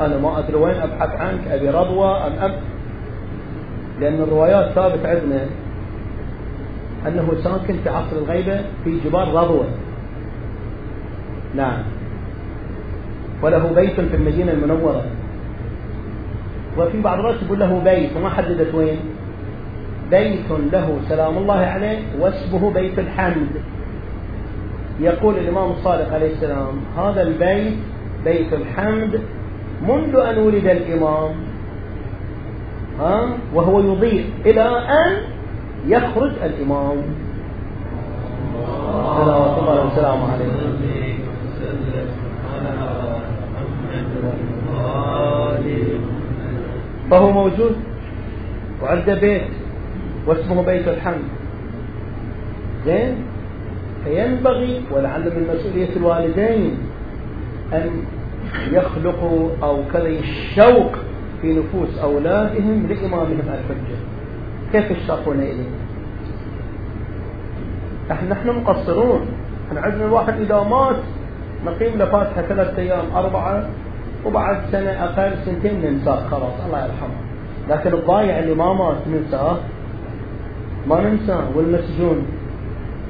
أنا 0.00 0.18
ما 0.18 0.38
أدري 0.38 0.56
وين 0.56 0.74
أبحث 0.74 1.10
عنك 1.20 1.48
أبي 1.48 1.68
رضوة 1.70 2.26
أم 2.26 2.32
أم. 2.32 2.52
لأن 4.00 4.14
الروايات 4.14 4.72
ثابت 4.72 5.06
عندنا 5.06 5.46
أنه 7.06 7.32
ساكن 7.44 7.74
في 7.84 7.88
عصر 7.88 8.16
الغيبة 8.16 8.60
في 8.84 8.98
جبال 9.04 9.34
رضوة 9.34 9.64
نعم. 11.54 11.82
وله 13.42 13.72
بيت 13.74 14.00
في 14.00 14.16
المدينة 14.16 14.52
المنورة. 14.52 15.02
وفي 16.78 17.00
بعض 17.00 17.18
الناس 17.18 17.42
يقول 17.42 17.60
له 17.60 17.80
بيت 17.84 18.16
وما 18.16 18.28
حددت 18.28 18.74
وين. 18.74 18.98
بيت 20.10 20.50
له 20.72 20.98
سلام 21.08 21.38
الله 21.38 21.54
عليه 21.58 21.98
واسمه 22.20 22.70
بيت 22.70 22.98
الحمد. 22.98 23.48
يقول 25.00 25.38
الإمام 25.38 25.70
الصادق 25.70 26.14
عليه 26.14 26.32
السلام 26.32 26.80
هذا 26.98 27.22
البيت 27.22 27.74
بيت 28.24 28.52
الحمد 28.52 29.20
منذ 29.82 30.16
أن 30.16 30.38
ولد 30.38 30.66
الإمام 30.66 31.30
ها؟ 33.00 33.28
وهو 33.54 33.80
يضيء 33.80 34.30
إلى 34.46 34.62
أن 34.88 35.12
يخرج 35.86 36.32
الإمام. 36.44 36.96
صلوات 39.16 39.58
الله 39.58 39.86
وسلامه 39.86 40.32
عليه. 40.32 40.46
فهو 47.10 47.30
موجود. 47.30 47.76
وعنده 48.82 49.14
بيت 49.14 49.42
واسمه 50.26 50.62
بيت 50.62 50.88
الحمد. 50.88 51.24
زين؟ 52.86 53.16
فينبغي 54.04 54.82
ولعل 54.90 55.20
من 55.20 55.54
مسؤولية 55.54 55.96
الوالدين 55.96 56.78
أن 57.72 57.90
يخلقوا 58.72 59.48
أو 59.62 59.78
كذا 59.92 60.08
الشوق 60.08 60.92
في 61.42 61.52
نفوس 61.52 61.98
أولادهم 61.98 62.86
لإمامهم 62.86 63.40
الحجة. 63.40 63.98
كيف 64.72 64.90
يشتاقون 64.90 65.40
إليه؟ 65.40 65.70
نحن 68.10 68.28
نحن 68.28 68.48
مقصرون. 68.48 69.26
إحنا 69.68 69.80
عندنا 69.80 70.04
الواحد 70.04 70.40
إذا 70.40 70.62
مات 70.62 70.96
نقيم 71.66 71.98
له 71.98 72.04
فاتحة 72.04 72.42
ثلاثة 72.42 72.82
أيام 72.82 73.04
أربعة 73.16 73.68
وبعد 74.24 74.56
سنة 74.72 74.90
أقل 74.90 75.32
سنتين 75.44 75.80
ننساه 75.80 76.28
خلاص 76.28 76.52
الله 76.66 76.78
يرحمه. 76.78 77.20
لكن 77.70 77.92
الضايع 77.94 78.38
اللي 78.38 78.54
ما 78.54 78.72
مات 78.72 78.96
ننساه 79.08 79.56
ما 80.88 81.00
ننساه. 81.00 81.44
والمسجون 81.54 82.26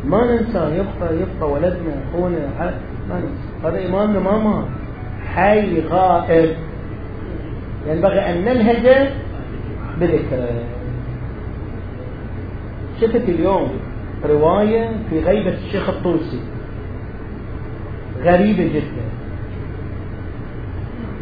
ما 0.05 0.25
ننساه. 0.25 0.69
يبقى 0.69 1.17
يبقى 1.17 1.51
ولدنا 1.53 1.95
أخونا 2.11 2.73
ما 3.09 3.21
ننسى 3.21 3.65
هذا 3.65 3.89
امامنا 3.89 4.21
ما 4.21 4.39
مات. 4.39 4.65
حي 5.37 5.81
غائب 5.81 6.57
ينبغي 7.89 8.21
أن 8.21 8.45
ننهج 8.45 9.09
بذكره 10.01 10.49
شفت 13.01 13.29
اليوم 13.29 13.71
رواية 14.25 14.91
في 15.11 15.21
غيبة 15.21 15.55
الشيخ 15.55 15.89
الطوسي. 15.89 16.41
غريبة 18.23 18.65
جدا. 18.75 19.07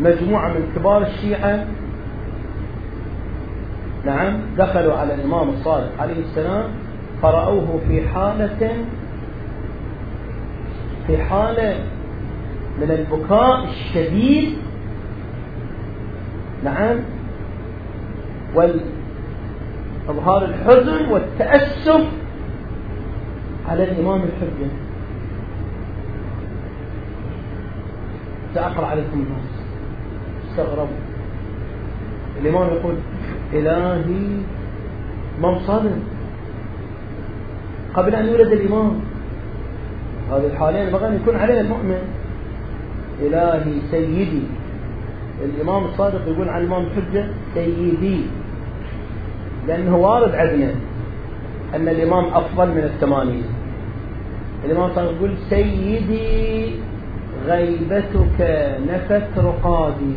مجموعة 0.01 0.49
من 0.49 0.73
كبار 0.77 1.03
الشيعة 1.03 1.65
نعم 4.07 4.37
دخلوا 4.59 4.95
على 4.95 5.15
الإمام 5.15 5.49
الصادق 5.49 5.91
عليه 6.01 6.21
السلام 6.21 6.65
فرأوه 7.23 7.81
في 7.89 8.09
حالة 8.09 8.71
في 11.07 11.17
حالة 11.23 11.77
من 12.81 12.91
البكاء 12.91 13.65
الشديد. 13.65 14.57
نعم. 16.65 16.97
والإظهار 18.55 20.45
الحزن 20.45 21.13
والتأسف 21.13 22.07
على 23.69 23.85
الإمام 23.85 24.23
الحجة. 24.23 24.71
سأقرأ 28.55 28.87
عليكم 28.87 29.13
الناس. 29.13 29.65
استغربوا. 30.51 30.97
الإمام 32.43 32.69
يقول 32.69 32.95
إلهي 33.53 34.41
صدر 35.67 35.91
قبل 37.95 38.15
أن 38.15 38.27
يولد 38.27 38.53
الإمام. 38.53 39.01
هذه 40.33 40.47
الحالين 40.47 40.87
ينبغي 40.87 41.09
أن 41.09 41.15
يكون 41.15 41.37
علينا 41.37 41.61
المؤمن. 41.61 42.24
إلهي 43.21 43.73
سيدي. 43.91 44.43
الإمام 45.45 45.85
الصادق 45.85 46.29
يقول 46.29 46.49
عن 46.49 46.61
الإمام 46.61 46.83
الحجة 46.83 47.27
سيدي. 47.55 48.21
لأنه 49.69 49.97
وارد 49.97 50.35
عندنا 50.35 50.75
أن 51.75 51.89
الإمام 51.89 52.25
أفضل 52.25 52.69
من 52.69 52.85
الثمانين. 52.85 53.45
الإمام 54.65 54.91
الصادق 54.91 55.11
يقول 55.11 55.35
سيدي 55.51 56.71
غيبتك 57.47 58.41
نفت 58.89 59.39
رقادي. 59.39 60.15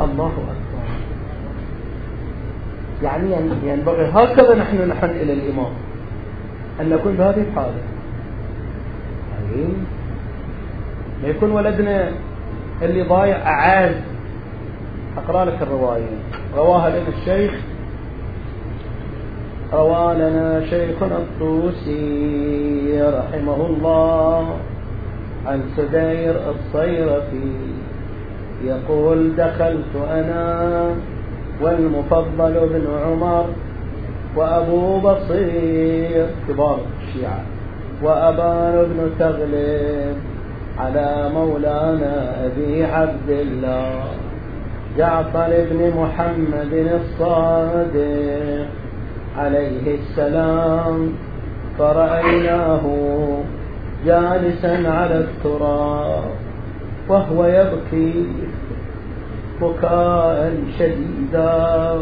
الله 0.00 0.32
أكبر. 0.32 0.88
يعني 3.02 3.36
ينبغي 3.64 4.04
هكذا 4.04 4.54
نحن 4.54 4.88
نحن 4.88 5.10
إلى 5.10 5.32
الإمام. 5.32 5.72
أن 6.80 6.88
نكون 6.88 7.14
بهذه 7.14 7.44
الحالة. 7.50 7.80
ما 11.22 11.28
يكون 11.28 11.50
ولدنا 11.50 12.10
اللي 12.82 13.02
ضايع 13.02 13.36
أعاد 13.36 13.96
أقرأ 15.16 15.44
لك 15.44 15.62
الرواية. 15.62 16.18
رواها 16.56 16.90
لنا 16.90 17.08
الشيخ. 17.08 17.52
روى 19.72 20.14
لنا 20.14 20.66
شيخنا 20.70 21.16
الطوسي 21.16 23.02
رحمه 23.02 23.66
الله 23.66 24.56
عن 25.46 25.62
سدير 25.76 26.34
الصيرفي. 26.50 27.52
يقول 28.64 29.36
دخلت 29.36 29.96
أنا 30.10 30.90
والمفضل 31.62 32.68
بن 32.68 32.86
عمر 33.06 33.46
وأبو 34.36 34.98
بصير 35.00 36.26
كبار 36.48 36.80
الشيعة 37.02 37.42
وأبان 38.02 38.84
بن 38.84 39.10
تغلب 39.18 40.16
على 40.78 41.30
مولانا 41.34 42.46
أبي 42.46 42.84
عبد 42.84 43.30
الله. 43.30 44.04
جعفر 44.98 45.50
بن 45.70 45.92
محمد 46.00 46.72
الصادق 47.00 48.66
عليه 49.38 49.98
السلام. 49.98 51.12
فرأيناه 51.78 52.84
جالسا 54.06 54.88
على 54.88 55.18
التراب 55.18 56.24
وهو 57.08 57.44
يبكي 57.44 58.26
بكاء 59.62 60.54
شديدا 60.78 61.98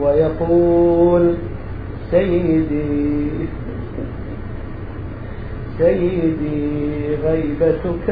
ويقول 0.00 1.34
سيدي 2.10 3.30
سيدي 5.78 7.16
غيبتك 7.24 8.06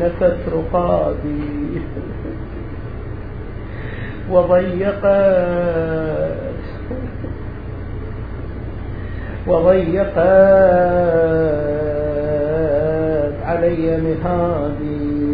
نفت 0.00 0.40
رقابي. 0.52 1.80
وضيقت 4.30 5.04
وضيقت 9.46 10.18
علي 13.44 13.84
مهادي 14.00 15.26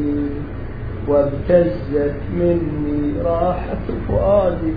وابتزت 1.08 2.20
مني 2.36 3.22
راحة 3.24 3.86
فؤادي. 4.08 4.74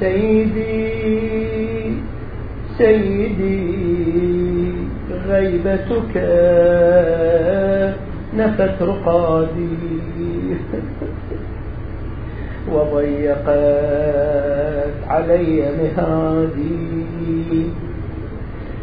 سيدي 0.00 1.08
سيدي 2.78 4.72
غيبتك 5.28 6.14
نفت 8.34 8.82
رقادي. 8.82 9.76
وضيقت 12.72 13.48
علي 15.08 15.62
مهادي 15.80 17.66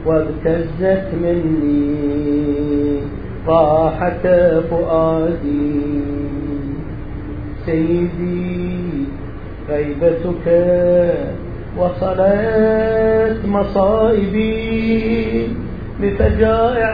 وابتزت 0.05 1.07
مني 1.23 2.99
راحة 3.47 4.25
فؤادي. 4.69 5.81
سيدي 7.65 9.05
غيبتك 9.69 10.45
وصلت 11.77 13.45
مصائبي 13.45 15.47
بفجائع 16.01 16.93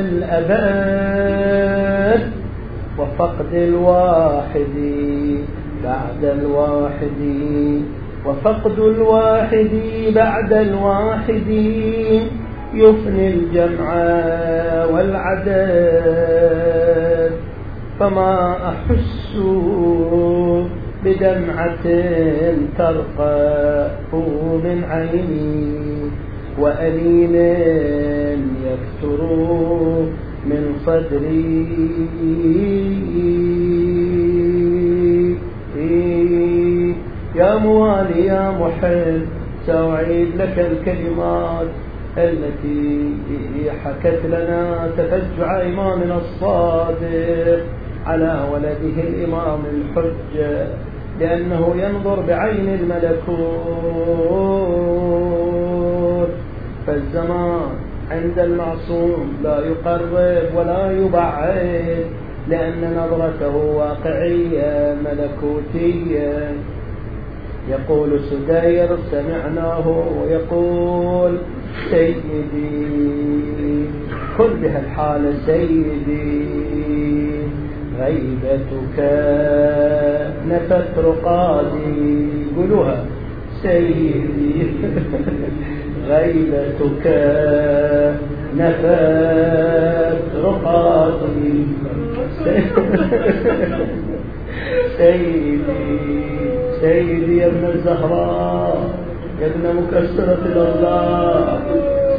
الأبد. 0.00 1.48
وفقد 2.98 3.54
الواحد 3.54 4.76
بعد 5.84 6.24
الواحد 6.24 7.20
وفقد 8.26 8.78
الواحد 8.78 9.70
بعد 10.14 10.52
الواحد. 10.52 11.50
يفني 12.74 13.28
الجمع 13.28 13.94
والعدد 14.92 15.58
فما 18.00 18.56
أحس 18.68 19.36
بدمعة 21.04 21.84
ترقى 22.78 23.90
من 24.64 24.84
عيني 24.90 26.10
وأليم 26.58 27.34
يكثر 28.66 29.20
من 30.46 30.62
صدري. 30.86 31.66
يا 37.36 37.56
موالي 37.58 38.26
يا 38.26 38.50
محب 38.50 39.22
سأعيد 39.66 40.28
لك 40.36 40.56
الكلمات 40.58 41.66
التي 42.18 43.14
حكت 43.84 44.20
لنا 44.26 44.90
تفجع 44.96 45.62
إمامنا 45.62 46.16
الصادق. 46.16 47.62
على 48.08 48.48
ولده 48.52 48.96
الإمام 49.08 49.60
الحجة 49.74 50.66
لأنه 51.20 51.74
ينظر 51.76 52.20
بعين 52.28 52.68
الملكوت. 52.68 53.48
فالزمان 56.86 57.70
عند 58.10 58.38
المعصوم 58.38 59.36
لا 59.44 59.58
يقرب 59.58 60.12
ولا 60.56 60.92
يبعد 60.92 62.04
لأن 62.48 62.96
نظرته 62.96 63.56
واقعية 63.56 64.96
ملكوتية. 65.04 66.52
يقول 67.70 68.20
سدير 68.20 68.88
سمعناه 69.10 69.88
ويقول 70.22 71.38
سيدي 71.90 72.88
كن 74.38 74.52
بها 74.62 74.80
الحالة 74.80 75.34
سيدي. 75.46 76.58
غيبتك 78.00 78.98
نفت 80.48 80.98
رقادي. 80.98 82.28
قولوها. 82.56 83.04
سيدي. 83.62 84.66
غيبتك 86.08 87.04
نفت 88.56 90.22
رقادي. 90.44 91.66
سيدي. 94.98 95.60
سيدي 96.80 97.36
يا 97.38 97.46
ابن 97.46 97.64
الزهراء. 97.74 98.78
يا 99.40 99.46
ابن 99.46 99.64
مكسرة 99.76 100.38
الأرضاء 100.46 101.60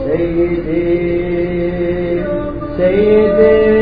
سيدي. 0.08 0.90
سيدي. 2.78 3.80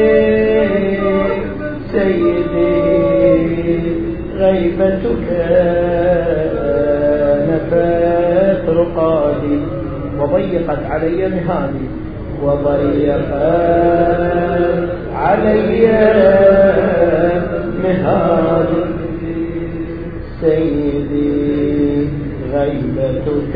سيدي 1.97 3.81
غيبتك 4.37 5.27
نفت 7.49 8.69
رقادي 8.69 9.59
وضيقت 10.19 10.79
علي 10.89 11.29
مهادي 11.29 11.87
وضيقت 12.43 13.31
علي 15.15 15.87
مهادي 17.83 18.83
سيدي 20.41 22.07
غيبتك 22.53 23.55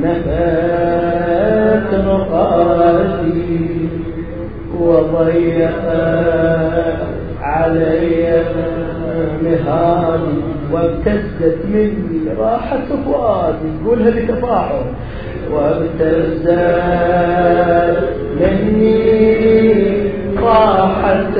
نفت 0.00 1.94
رقادي 1.94 3.67
وضيقت 4.88 5.88
علي 7.42 8.42
مهادي 9.42 10.38
وابتزت 10.72 11.58
مني 11.72 12.20
راحة 12.38 12.88
فؤادي. 13.04 13.70
قولها 13.86 14.10
بتفاعل. 14.10 14.86
وابتزت 15.52 16.58
مني 18.40 18.92
راحة 20.42 21.32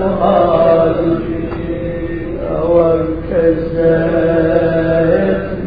فؤادي. 0.00 1.14
وابتزت 2.68 3.90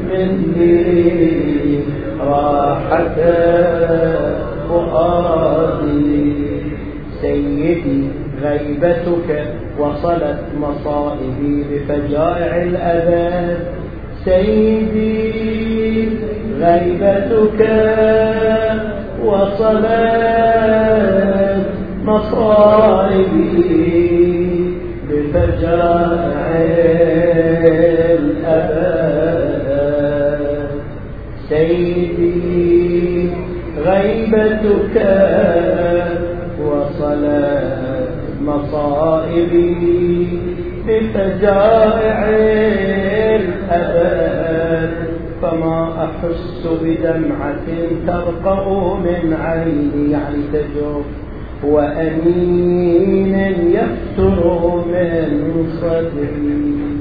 مني 0.09 1.84
راحة 2.27 3.17
غيبتك 8.44 9.30
وصلت 9.80 10.39
مصائبي 10.60 11.64
بفجائع 11.72 12.64
الأبد 12.64 13.58
سيدي 14.26 16.10
غيبتك 16.60 17.62
وصلت 19.26 20.64
مصائبي 23.04 23.64
بفجائع 25.10 26.44
الأبد 28.20 29.54
سيدي 31.50 33.30
غيبتك 33.86 34.96
بفجائع 41.04 42.30
الأبد 43.36 44.93
فما 45.41 46.06
أحس 46.06 46.68
بدمعة 46.82 47.66
ترقأ 48.08 48.95
من 48.97 49.34
عيني 49.34 50.12
يعني 50.12 50.43
تجف 50.54 51.06
وأنين 51.64 53.36
يفتر 53.72 54.76
من 54.88 55.68
صدري. 55.82 56.93